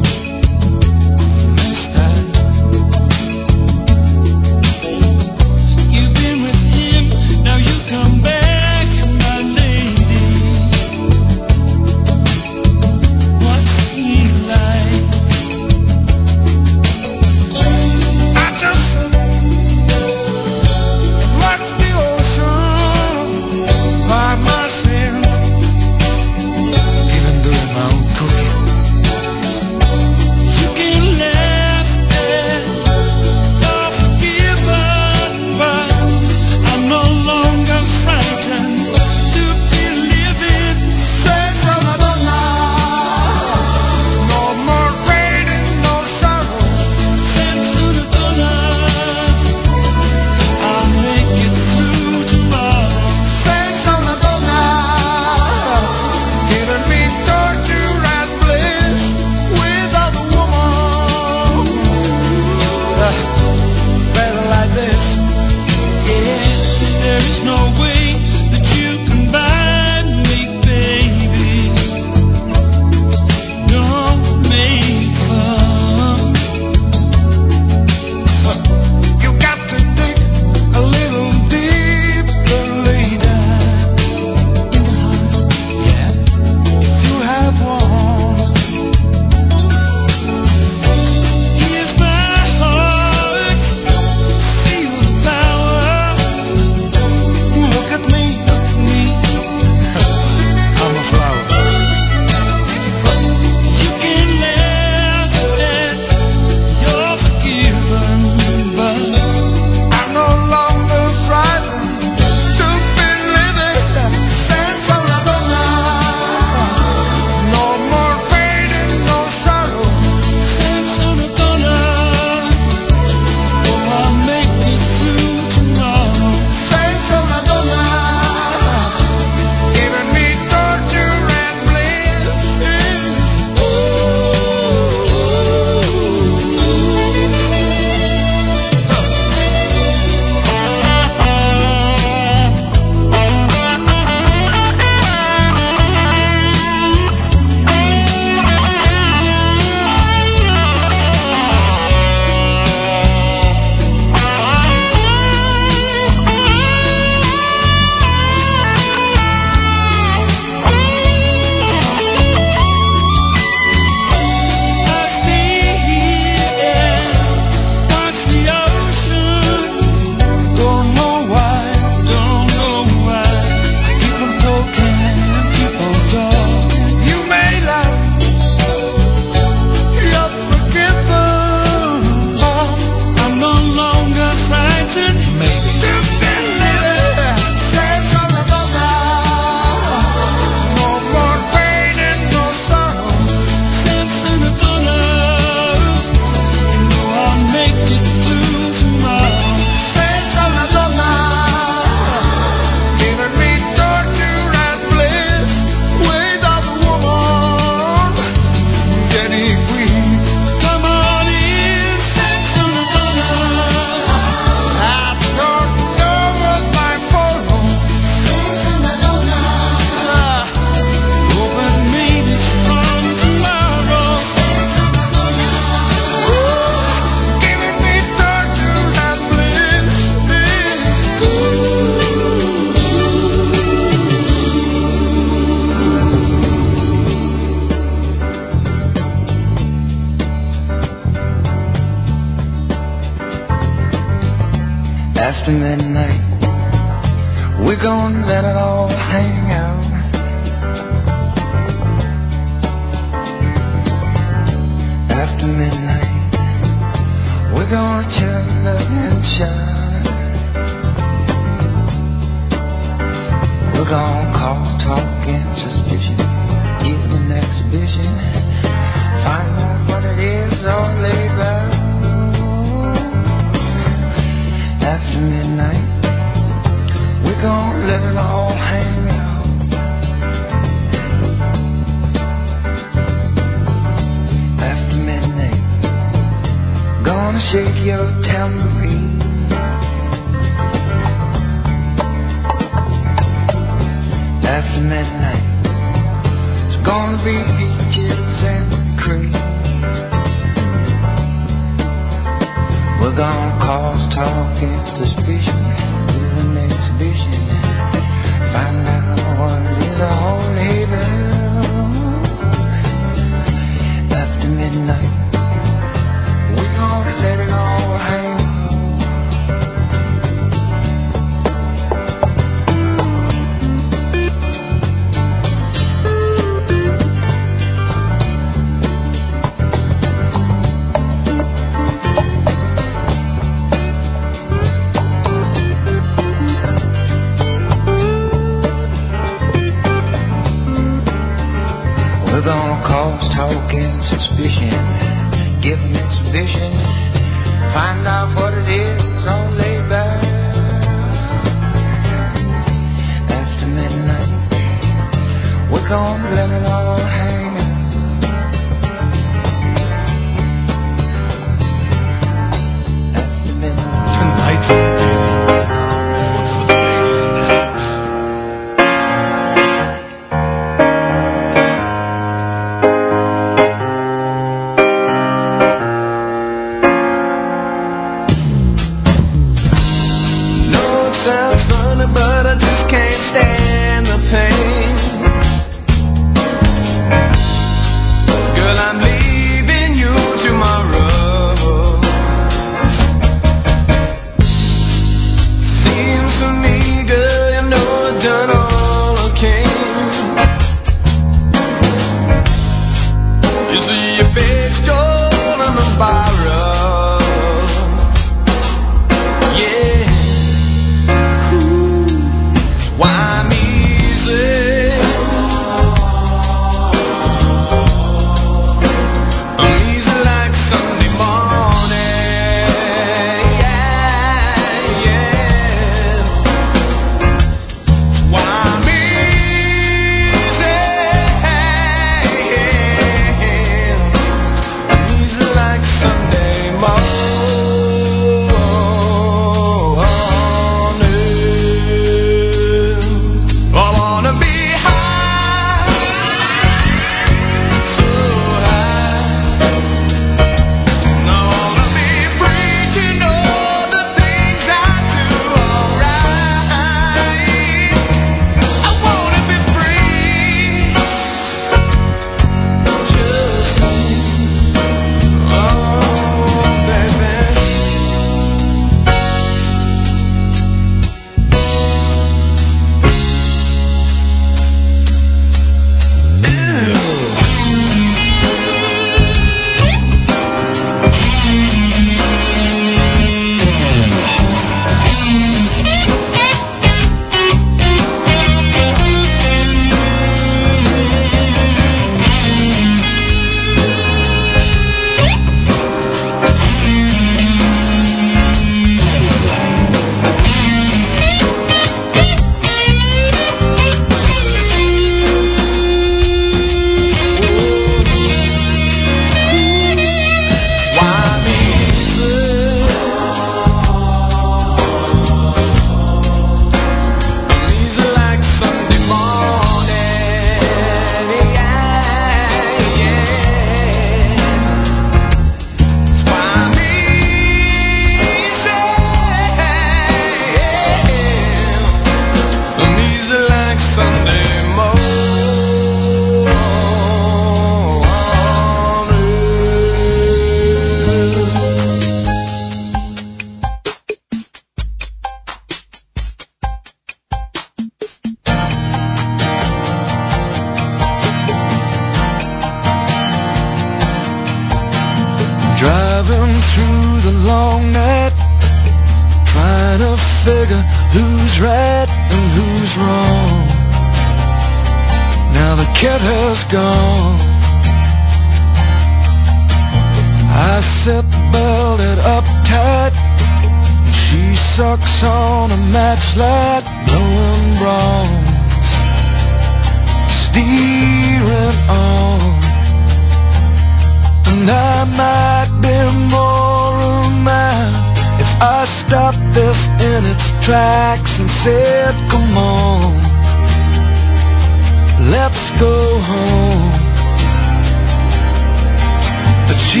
[599.92, 600.00] She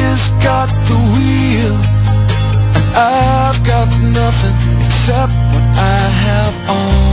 [0.00, 1.76] has got the wheel,
[2.76, 4.56] and I've got nothing
[4.86, 7.07] except what I have on.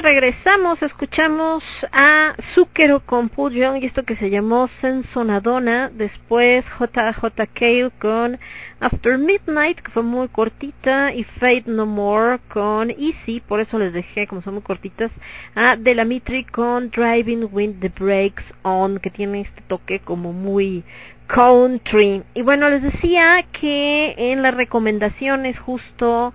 [0.00, 1.62] regresamos, escuchamos
[1.92, 8.38] a Zúquero con Pujon y esto que se llamó Sensonadona, después JJ Cale con
[8.80, 13.92] After Midnight, que fue muy cortita, y Fate No More con Easy, por eso les
[13.92, 15.12] dejé, como son muy cortitas,
[15.54, 20.32] a De La Mitri con Driving With The Brakes On, que tiene este toque como
[20.32, 20.82] muy
[21.28, 22.22] country.
[22.34, 26.34] Y bueno, les decía que en las recomendaciones justo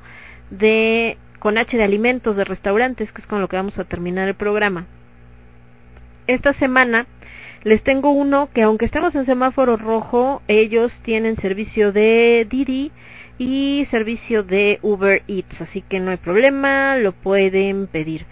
[0.50, 4.28] de con H de alimentos, de restaurantes, que es con lo que vamos a terminar
[4.28, 4.86] el programa.
[6.28, 7.08] Esta semana
[7.64, 12.92] les tengo uno que aunque estamos en semáforo rojo, ellos tienen servicio de Didi
[13.38, 18.26] y servicio de Uber Eats, así que no hay problema, lo pueden pedir.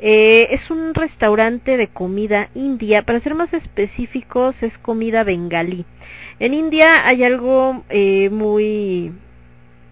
[0.00, 5.84] Eh, es un restaurante de comida india, para ser más específicos es comida bengalí.
[6.40, 9.12] En India hay algo eh, muy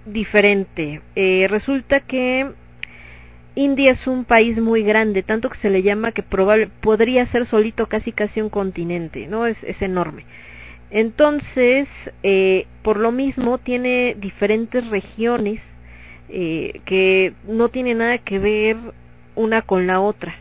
[0.06, 1.00] diferente.
[1.14, 2.50] Eh, resulta que
[3.54, 7.46] India es un país muy grande, tanto que se le llama que probable, podría ser
[7.46, 9.46] solito casi casi un continente, ¿no?
[9.46, 10.24] Es, es enorme.
[10.90, 11.88] Entonces,
[12.22, 15.60] eh, por lo mismo, tiene diferentes regiones
[16.28, 18.76] eh, que no tienen nada que ver
[19.34, 20.34] una con la otra.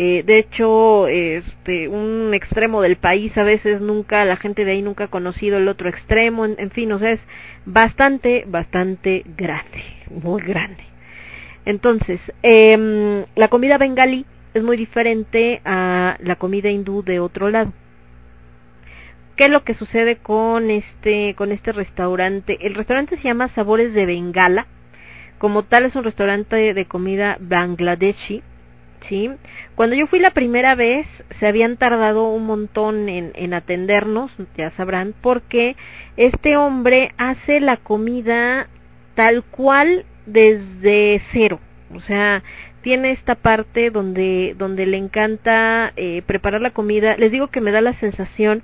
[0.00, 4.80] Eh, de hecho, este, un extremo del país a veces nunca, la gente de ahí
[4.80, 7.20] nunca ha conocido el otro extremo, en, fin, o sea, es
[7.66, 10.84] bastante, bastante grande, muy grande.
[11.64, 17.72] Entonces, eh, la comida bengalí es muy diferente a la comida hindú de otro lado.
[19.34, 22.56] ¿Qué es lo que sucede con este con este restaurante?
[22.60, 24.68] El restaurante se llama Sabores de Bengala.
[25.38, 28.44] Como tal es un restaurante de comida bangladeshi,
[29.08, 29.30] ¿sí?
[29.74, 31.06] Cuando yo fui la primera vez
[31.38, 35.76] se habían tardado un montón en, en atendernos, ya sabrán, porque
[36.16, 38.68] este hombre hace la comida
[39.14, 41.60] tal cual desde cero.
[41.94, 42.42] O sea,
[42.82, 47.16] tiene esta parte donde donde le encanta eh, preparar la comida.
[47.16, 48.62] Les digo que me da la sensación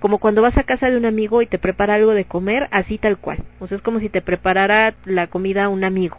[0.00, 2.98] como cuando vas a casa de un amigo y te prepara algo de comer, así
[2.98, 3.42] tal cual.
[3.60, 6.18] O sea, es como si te preparara la comida un amigo.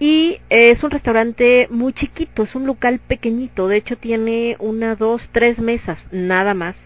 [0.00, 3.68] Y es un restaurante muy chiquito, es un local pequeñito.
[3.68, 6.76] De hecho, tiene una, dos, tres mesas, nada más.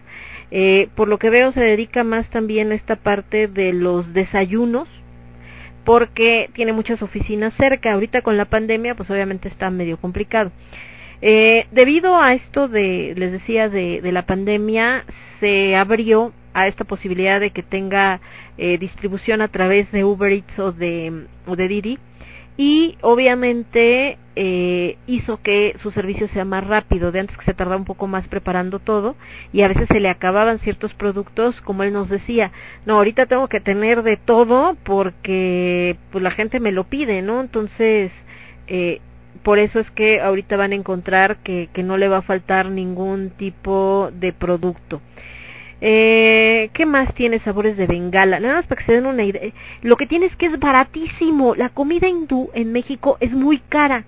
[0.51, 4.87] Eh, por lo que veo, se dedica más también a esta parte de los desayunos
[5.85, 7.93] porque tiene muchas oficinas cerca.
[7.93, 10.51] Ahorita con la pandemia, pues obviamente está medio complicado.
[11.21, 15.03] Eh, debido a esto de, les decía, de, de, la pandemia,
[15.39, 18.21] se abrió a esta posibilidad de que tenga
[18.57, 21.99] eh, distribución a través de Uber Eats o de, o de Didi
[22.59, 27.77] y obviamente eh, hizo que su servicio sea más rápido, de antes que se tardaba
[27.77, 29.15] un poco más preparando todo
[29.53, 32.51] y a veces se le acababan ciertos productos, como él nos decía,
[32.85, 37.39] no, ahorita tengo que tener de todo porque pues la gente me lo pide, ¿no?
[37.39, 38.11] Entonces,
[38.67, 38.99] eh,
[39.41, 42.69] por eso es que ahorita van a encontrar que, que no le va a faltar
[42.71, 45.01] ningún tipo de producto.
[45.81, 48.39] Eh, ¿Qué más tiene sabores de Bengala?
[48.39, 49.51] Nada más para que se den una idea.
[49.81, 51.55] Lo que tiene es que es baratísimo.
[51.55, 54.03] La comida hindú en México es muy cara.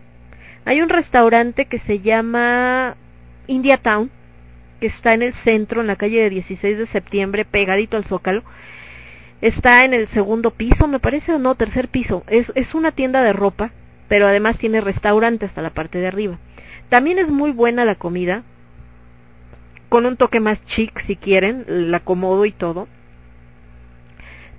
[0.66, 2.96] Hay un restaurante que se llama
[3.48, 4.12] India Town,
[4.80, 8.44] que está en el centro, en la calle de 16 de septiembre, pegadito al Zócalo.
[9.42, 12.24] Está en el segundo piso, me parece, o no, tercer piso.
[12.28, 13.72] Es, es una tienda de ropa,
[14.08, 16.38] pero además tiene restaurante hasta la parte de arriba.
[16.90, 18.44] También es muy buena la comida,
[19.92, 22.88] con un toque más chic si quieren, la acomodo y todo.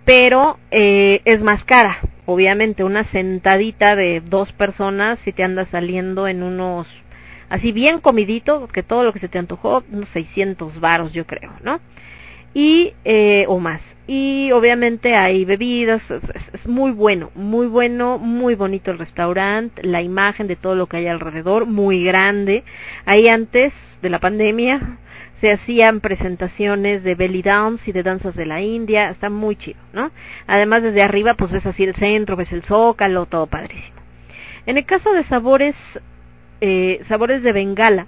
[0.04, 6.28] Pero eh, es más cara, obviamente, una sentadita de dos personas si te anda saliendo
[6.28, 6.86] en unos,
[7.48, 11.54] así bien comidito, que todo lo que se te antojó, unos 600 varos yo creo,
[11.64, 11.80] ¿no?
[12.52, 13.80] Y, eh, o más.
[14.06, 19.82] Y obviamente hay bebidas, es, es, es, muy bueno, muy bueno, muy bonito el restaurante,
[19.82, 22.64] la imagen de todo lo que hay alrededor, muy grande.
[23.06, 23.72] Ahí antes
[24.02, 24.98] de la pandemia,
[25.42, 29.80] se hacían presentaciones de belly dance y de danzas de la India, está muy chido,
[29.92, 30.12] ¿no?
[30.46, 33.96] Además desde arriba pues ves así el centro, ves el zócalo, todo padrísimo.
[34.66, 35.74] En el caso de sabores,
[36.60, 38.06] eh, sabores de Bengala,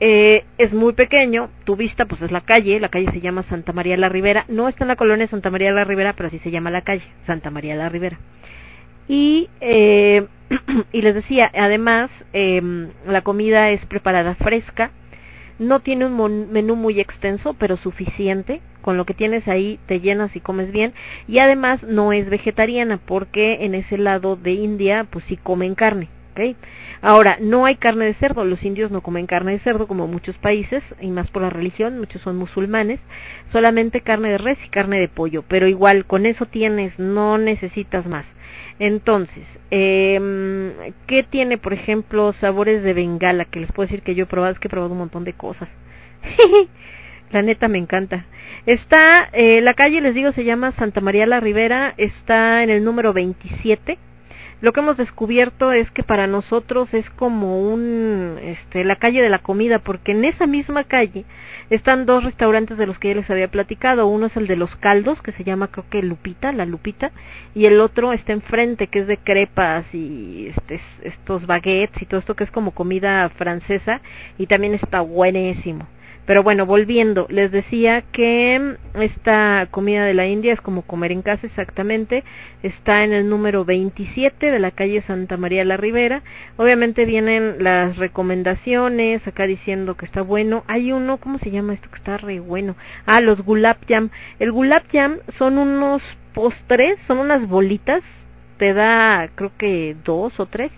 [0.00, 3.72] eh, es muy pequeño, tu vista pues es la calle, la calle se llama Santa
[3.72, 6.50] María la Ribera, no está en la colonia Santa María la Ribera, pero así se
[6.50, 8.18] llama la calle, Santa María la Ribera.
[9.06, 10.26] Y, eh,
[10.92, 12.60] y les decía, además, eh,
[13.06, 14.90] la comida es preparada fresca,
[15.58, 18.60] no tiene un menú muy extenso, pero suficiente.
[18.82, 20.92] Con lo que tienes ahí te llenas y comes bien.
[21.26, 26.08] Y además no es vegetariana, porque en ese lado de India, pues sí comen carne.
[26.32, 26.56] ¿okay?
[27.02, 28.44] Ahora, no hay carne de cerdo.
[28.44, 31.98] Los indios no comen carne de cerdo, como muchos países, y más por la religión.
[31.98, 33.00] Muchos son musulmanes.
[33.50, 35.42] Solamente carne de res y carne de pollo.
[35.48, 38.26] Pero igual, con eso tienes, no necesitas más.
[38.78, 43.46] Entonces, eh, ¿qué tiene, por ejemplo, sabores de Bengala?
[43.46, 45.32] Que les puedo decir que yo he probado, es que he probado un montón de
[45.32, 45.68] cosas.
[47.30, 48.26] la neta me encanta.
[48.66, 52.84] Está, eh, la calle, les digo, se llama Santa María la Ribera, está en el
[52.84, 53.98] número 27.
[54.62, 59.28] Lo que hemos descubierto es que para nosotros es como un, este, la calle de
[59.28, 61.26] la comida, porque en esa misma calle
[61.68, 64.06] están dos restaurantes de los que ya les había platicado.
[64.06, 67.12] Uno es el de los caldos, que se llama creo que Lupita, la Lupita,
[67.54, 72.20] y el otro está enfrente, que es de crepas y este, estos baguettes y todo
[72.20, 74.00] esto que es como comida francesa,
[74.38, 75.86] y también está buenísimo.
[76.26, 81.22] Pero bueno, volviendo, les decía que esta comida de la India es como comer en
[81.22, 82.24] casa exactamente,
[82.64, 86.22] está en el número 27 de la calle Santa María la Ribera.
[86.56, 90.64] Obviamente vienen las recomendaciones acá diciendo que está bueno.
[90.66, 92.74] Hay uno, ¿cómo se llama esto que está re bueno?
[93.06, 94.10] Ah, los gulab jam.
[94.40, 96.02] El gulab jam son unos
[96.34, 98.02] postres, son unas bolitas,
[98.58, 100.72] te da creo que dos o tres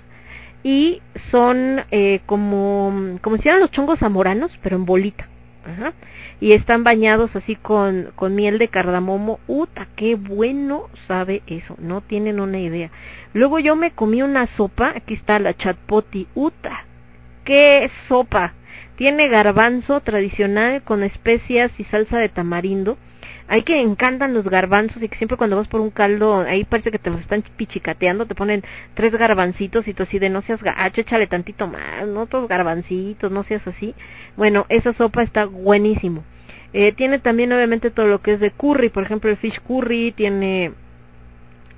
[0.63, 1.01] y
[1.31, 5.29] son eh, como como si fueran los chongos zamoranos pero en bolita
[5.65, 5.93] Ajá.
[6.41, 9.41] y están bañados así con con miel de cardamomo.
[9.47, 11.75] Uta qué bueno sabe eso.
[11.79, 12.91] No tienen una idea.
[13.35, 14.93] Luego yo me comí una sopa.
[14.97, 16.27] Aquí está la chatpoti.
[16.35, 16.85] Uta
[17.45, 18.55] qué sopa.
[18.97, 22.99] Tiene garbanzo tradicional con especias y salsa de tamarindo
[23.49, 26.91] hay que encantan los garbanzos y que siempre cuando vas por un caldo, ahí parece
[26.91, 28.63] que te los están pichicateando, te ponen
[28.93, 33.33] tres garbancitos y tú así de no seas gacho, échale tantito más, no otros garbancitos,
[33.33, 33.95] no seas así.
[34.37, 36.25] Bueno, esa sopa está buenísimo.
[36.75, 40.13] Eh, tiene también obviamente todo lo que es de curry, por ejemplo el fish curry,
[40.13, 40.73] tiene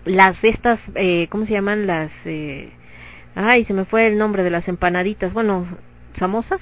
[0.04, 1.86] las estas, eh, ¿cómo se llaman?
[1.86, 2.70] Las, eh,
[3.36, 5.66] ay, se me fue el nombre de las empanaditas, bueno,
[6.18, 6.60] samosas,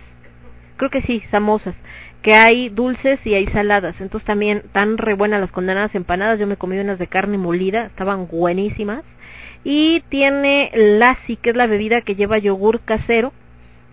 [0.76, 1.74] creo que sí, samosas
[2.23, 4.01] que hay dulces y hay saladas.
[4.01, 6.39] Entonces también tan re buenas las condenadas empanadas.
[6.39, 9.05] Yo me comí unas de carne molida, estaban buenísimas.
[9.65, 13.32] Y tiene lassi, que es la bebida que lleva yogur casero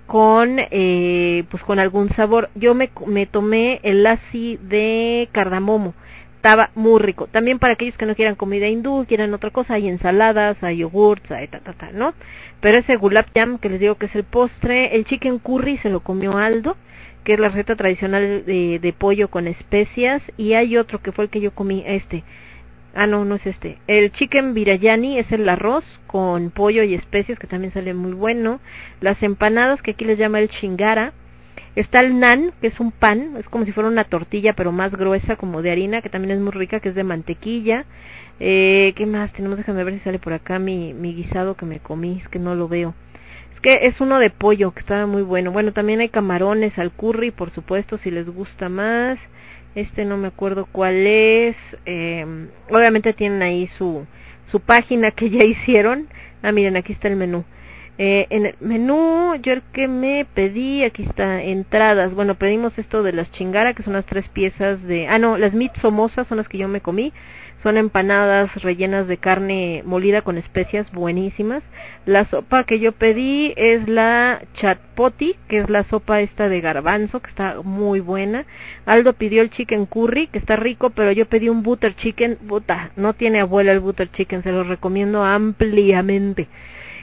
[0.05, 2.49] con eh, pues con algún sabor.
[2.55, 5.93] Yo me, me tomé el lassi de cardamomo.
[6.35, 7.27] Estaba muy rico.
[7.27, 11.31] También para aquellos que no quieran comida hindú, quieran otra cosa, hay ensaladas, hay yogurts,
[11.31, 12.13] hay ta, ta, ta, ¿no?
[12.61, 15.89] Pero ese gulab jam que les digo que es el postre, el chicken curry se
[15.89, 16.77] lo comió Aldo
[17.25, 21.29] que es la receta tradicional de, pollo con especias, y hay otro que fue el
[21.31, 22.23] que yo comí, este.
[22.93, 23.79] Ah, no, no es este.
[23.87, 28.61] El chicken birayani es el arroz con pollo y especias, que también sale muy bueno.
[29.01, 31.11] Las empanadas, que aquí les llama el chingara.
[31.75, 34.95] Está el nan, que es un pan, es como si fuera una tortilla, pero más
[34.95, 37.85] gruesa, como de harina, que también es muy rica, que es de mantequilla.
[38.39, 39.57] Eh, ¿Qué más tenemos?
[39.57, 42.55] Déjame ver si sale por acá mi, mi guisado que me comí, es que no
[42.55, 42.93] lo veo
[43.65, 45.51] que es uno de pollo que estaba muy bueno.
[45.51, 49.17] Bueno, también hay camarones al curry, por supuesto, si les gusta más.
[49.73, 51.55] Este no me acuerdo cuál es.
[51.87, 54.05] Eh, obviamente tienen ahí su
[54.51, 56.09] su página que ya hicieron.
[56.43, 57.43] Ah, miren, aquí está el menú.
[57.97, 62.13] Eh, en el menú, yo el que me pedí, aquí está, entradas.
[62.13, 65.07] Bueno, pedimos esto de las chingara, que son las tres piezas de...
[65.07, 67.13] Ah, no, las mitsomosas son las que yo me comí.
[67.65, 71.63] Son empanadas rellenas de carne molida con especias buenísimas.
[72.05, 77.23] La sopa que yo pedí es la chatpoti, que es la sopa esta de garbanzo,
[77.23, 78.45] que está muy buena.
[78.85, 82.35] Aldo pidió el chicken curry, que está rico, pero yo pedí un butter chicken.
[82.47, 86.47] Puta, no tiene abuela el butter chicken, se lo recomiendo ampliamente.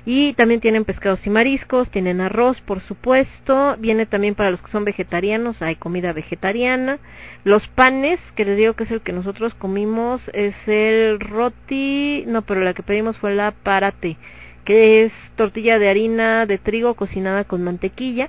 [0.05, 3.77] Y también tienen pescados y mariscos, tienen arroz, por supuesto.
[3.79, 6.99] Viene también para los que son vegetarianos, hay comida vegetariana.
[7.45, 12.43] Los panes, que les digo que es el que nosotros comimos, es el roti, no,
[12.43, 14.17] pero la que pedimos fue la parate,
[14.65, 18.29] que es tortilla de harina de trigo cocinada con mantequilla.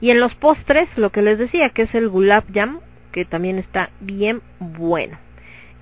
[0.00, 2.80] Y en los postres, lo que les decía, que es el gulab jam,
[3.12, 5.29] que también está bien bueno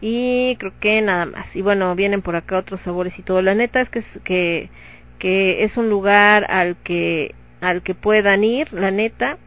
[0.00, 1.54] y creo que nada más.
[1.54, 3.42] Y bueno vienen por acá otros sabores y todo.
[3.42, 4.70] La neta es que es, que
[5.18, 9.38] que es un lugar al que al que puedan ir la neta.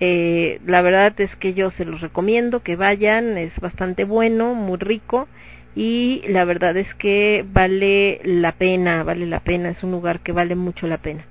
[0.00, 4.78] Eh, la verdad es que yo se los recomiendo que vayan es bastante bueno muy
[4.78, 5.28] rico.
[5.74, 10.32] Y la verdad es que vale la pena vale la pena es un lugar que
[10.32, 11.24] vale mucho la pena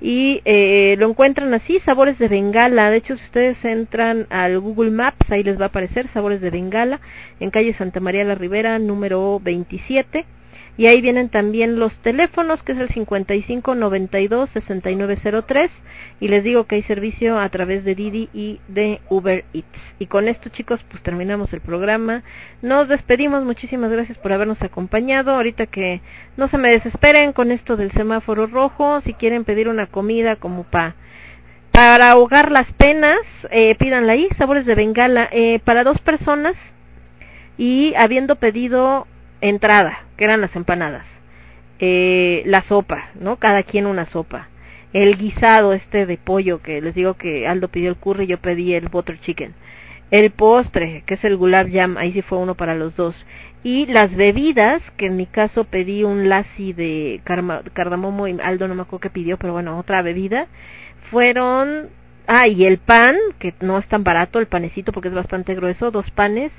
[0.00, 2.90] y eh, lo encuentran así, Sabores de Bengala.
[2.90, 6.50] De hecho, si ustedes entran al Google Maps, ahí les va a aparecer Sabores de
[6.50, 7.00] Bengala,
[7.40, 10.24] en calle Santa María la Ribera, número 27.
[10.78, 15.70] Y ahí vienen también los teléfonos, que es el 5592-6903.
[16.20, 19.66] Y les digo que hay servicio a través de Didi y de Uber Eats.
[19.98, 22.22] Y con esto, chicos, pues terminamos el programa.
[22.62, 23.42] Nos despedimos.
[23.42, 25.32] Muchísimas gracias por habernos acompañado.
[25.32, 26.00] Ahorita que
[26.36, 29.00] no se me desesperen con esto del semáforo rojo.
[29.00, 30.94] Si quieren pedir una comida como pa
[31.72, 33.18] para ahogar las penas,
[33.50, 36.54] eh, pídanla ahí, sabores de bengala, eh, para dos personas.
[37.56, 39.08] Y habiendo pedido
[39.40, 41.06] entrada, que eran las empanadas,
[41.78, 43.36] eh, la sopa, ¿no?
[43.36, 44.48] Cada quien una sopa,
[44.92, 48.74] el guisado este de pollo que les digo que Aldo pidió el curry, yo pedí
[48.74, 49.54] el butter chicken,
[50.10, 53.14] el postre que es el gulab jam, ahí sí fue uno para los dos,
[53.62, 57.20] y las bebidas, que en mi caso pedí un lassi de
[57.74, 60.46] cardamomo y Aldo no me acuerdo qué pidió, pero bueno, otra bebida,
[61.10, 61.88] fueron
[62.30, 65.90] Ah, y el pan, que no es tan barato, el panecito porque es bastante grueso,
[65.90, 66.52] dos panes,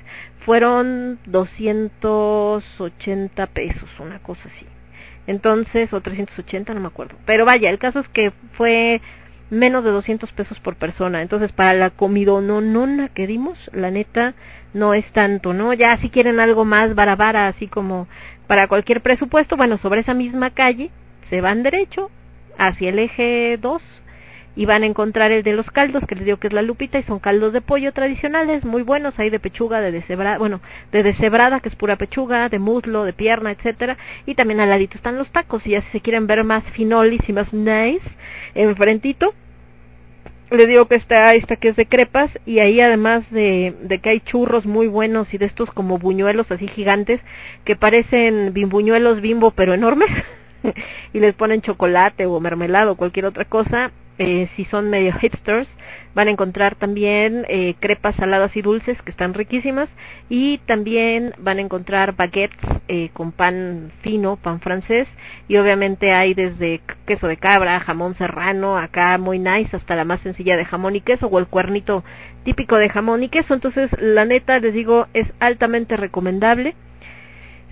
[0.44, 4.66] fueron 280 pesos, una cosa así.
[5.28, 7.14] Entonces, o 380, no me acuerdo.
[7.24, 9.00] Pero vaya, el caso es que fue
[9.50, 11.22] menos de 200 pesos por persona.
[11.22, 14.34] Entonces, para la comidononona que dimos, la neta,
[14.74, 15.72] no es tanto, ¿no?
[15.72, 18.08] Ya si quieren algo más barabara, así como
[18.48, 20.90] para cualquier presupuesto, bueno, sobre esa misma calle,
[21.28, 22.10] se van derecho
[22.58, 23.99] hacia el eje 2
[24.60, 26.98] y van a encontrar el de los caldos, que les digo que es la lupita,
[26.98, 30.60] y son caldos de pollo tradicionales, muy buenos, hay de pechuga, de deshebrada, bueno,
[30.92, 33.96] de deshebrada, que es pura pechuga, de muslo, de pierna, etcétera,
[34.26, 37.26] y también al ladito están los tacos, y ya si se quieren ver más finolis
[37.26, 38.06] y más nice,
[38.54, 39.32] enfrentito,
[40.50, 44.10] les digo que está esta que es de crepas y ahí además de, de que
[44.10, 47.20] hay churros muy buenos y de estos como buñuelos así gigantes
[47.64, 50.10] que parecen bimbuñuelos bimbo pero enormes
[51.12, 55.66] y les ponen chocolate o mermelada o cualquier otra cosa eh, si son medio hipsters,
[56.14, 59.88] van a encontrar también eh, crepas saladas y dulces que están riquísimas
[60.28, 65.08] y también van a encontrar baguettes eh, con pan fino, pan francés
[65.48, 70.20] y obviamente hay desde queso de cabra, jamón serrano, acá muy nice hasta la más
[70.20, 72.04] sencilla de jamón y queso o el cuernito
[72.44, 73.54] típico de jamón y queso.
[73.54, 76.74] Entonces, la neta, les digo, es altamente recomendable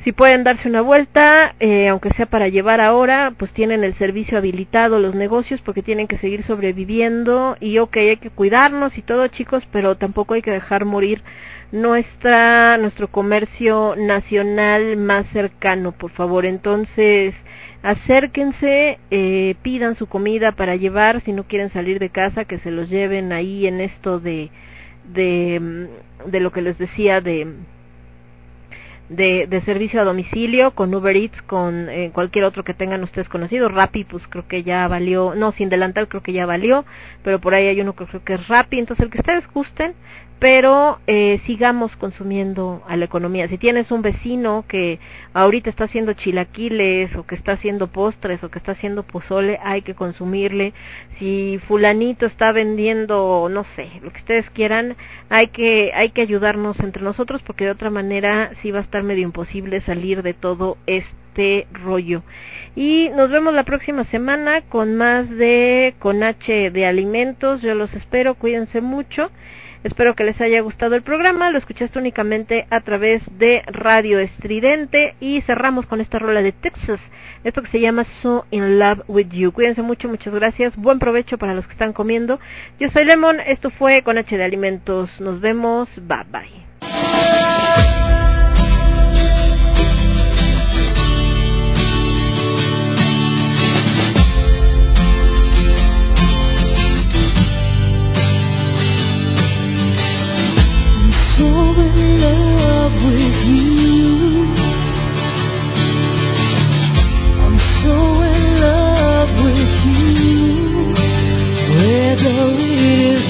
[0.05, 4.39] si pueden darse una vuelta, eh, aunque sea para llevar ahora, pues tienen el servicio
[4.39, 9.27] habilitado los negocios porque tienen que seguir sobreviviendo y ok, hay que cuidarnos y todo
[9.29, 11.23] chicos, pero tampoco hay que dejar morir
[11.73, 16.47] nuestra nuestro comercio nacional más cercano, por favor.
[16.47, 17.35] Entonces,
[17.83, 22.71] acérquense, eh, pidan su comida para llevar, si no quieren salir de casa, que se
[22.71, 24.51] los lleven ahí en esto de
[25.13, 27.47] de, mm, de lo que les decía de
[29.09, 33.29] de, de servicio a domicilio con Uber Eats, con eh, cualquier otro que tengan ustedes
[33.29, 33.69] conocido.
[33.69, 36.85] Rappi, pues creo que ya valió, no, sin delantal creo que ya valió,
[37.23, 38.79] pero por ahí hay uno que creo que es Rappi.
[38.79, 39.95] Entonces, el que ustedes gusten,
[40.39, 43.49] pero eh, sigamos consumiendo a la economía.
[43.49, 45.01] Si tienes un vecino que
[45.35, 49.83] ahorita está haciendo chilaquiles o que está haciendo postres o que está haciendo pozole, hay
[49.83, 50.75] que consumirle.
[51.19, 54.97] Si fulanito está vendiendo, no sé, lo que ustedes quieran,
[55.29, 59.03] hay que hay que ayudarnos entre nosotros porque de otra manera sí va a estar
[59.03, 62.23] medio imposible salir de todo este rollo.
[62.77, 67.61] Y nos vemos la próxima semana con más de con H de alimentos.
[67.61, 69.33] Yo los espero, cuídense mucho.
[69.85, 71.51] Espero que les haya gustado el programa.
[71.51, 75.15] Lo escuchaste únicamente a través de Radio Estridente.
[75.21, 77.01] Y cerramos con esta rola de Texas.
[77.45, 79.53] Esto que se llama So in Love with You.
[79.53, 80.77] Cuídense mucho, muchas gracias.
[80.77, 82.41] Buen provecho para los que están comiendo.
[82.81, 83.41] Yo soy Lemon.
[83.41, 85.09] Esto fue con H de Alimentos.
[85.21, 85.89] Nos vemos.
[85.97, 88.18] Bye bye.
[101.81, 104.47] In love with you.
[107.45, 107.97] I'm so
[108.35, 110.95] in love with you.
[111.79, 113.25] Whether it is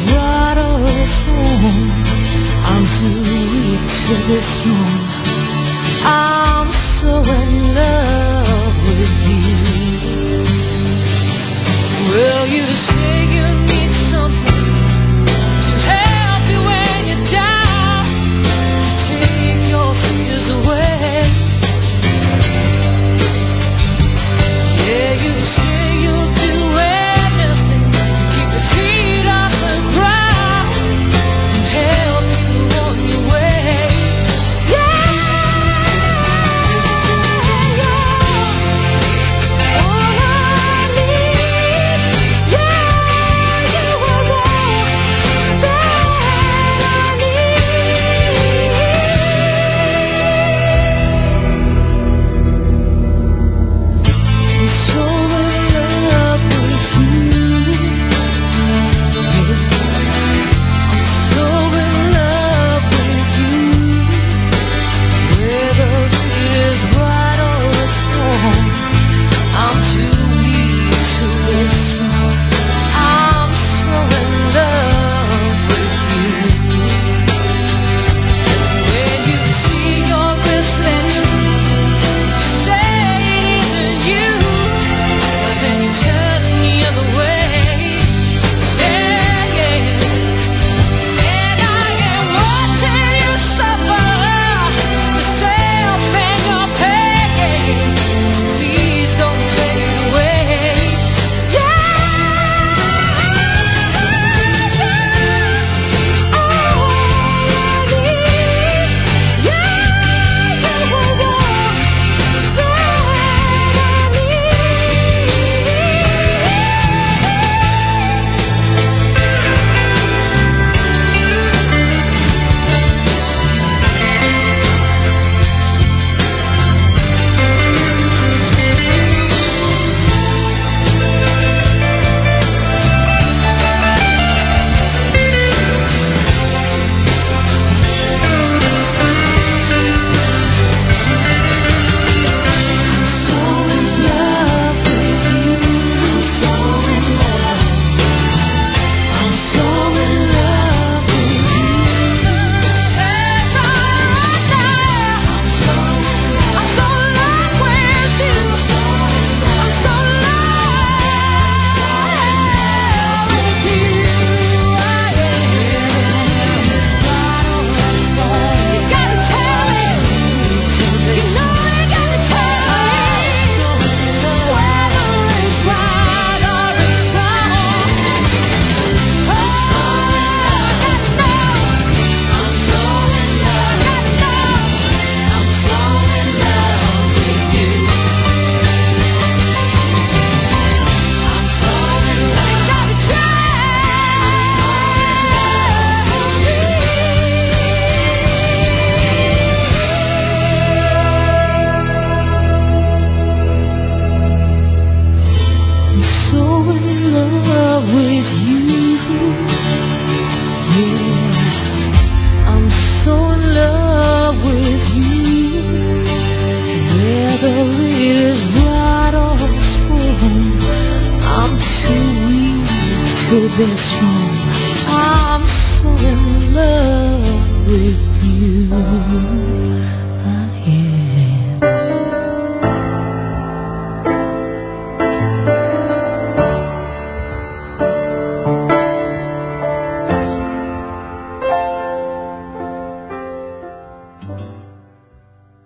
[2.71, 3.87] I'm too weak
[4.65, 4.75] to.
[6.05, 6.69] I'm
[7.01, 7.13] so
[7.43, 9.59] in love with you.
[12.13, 12.67] Well, you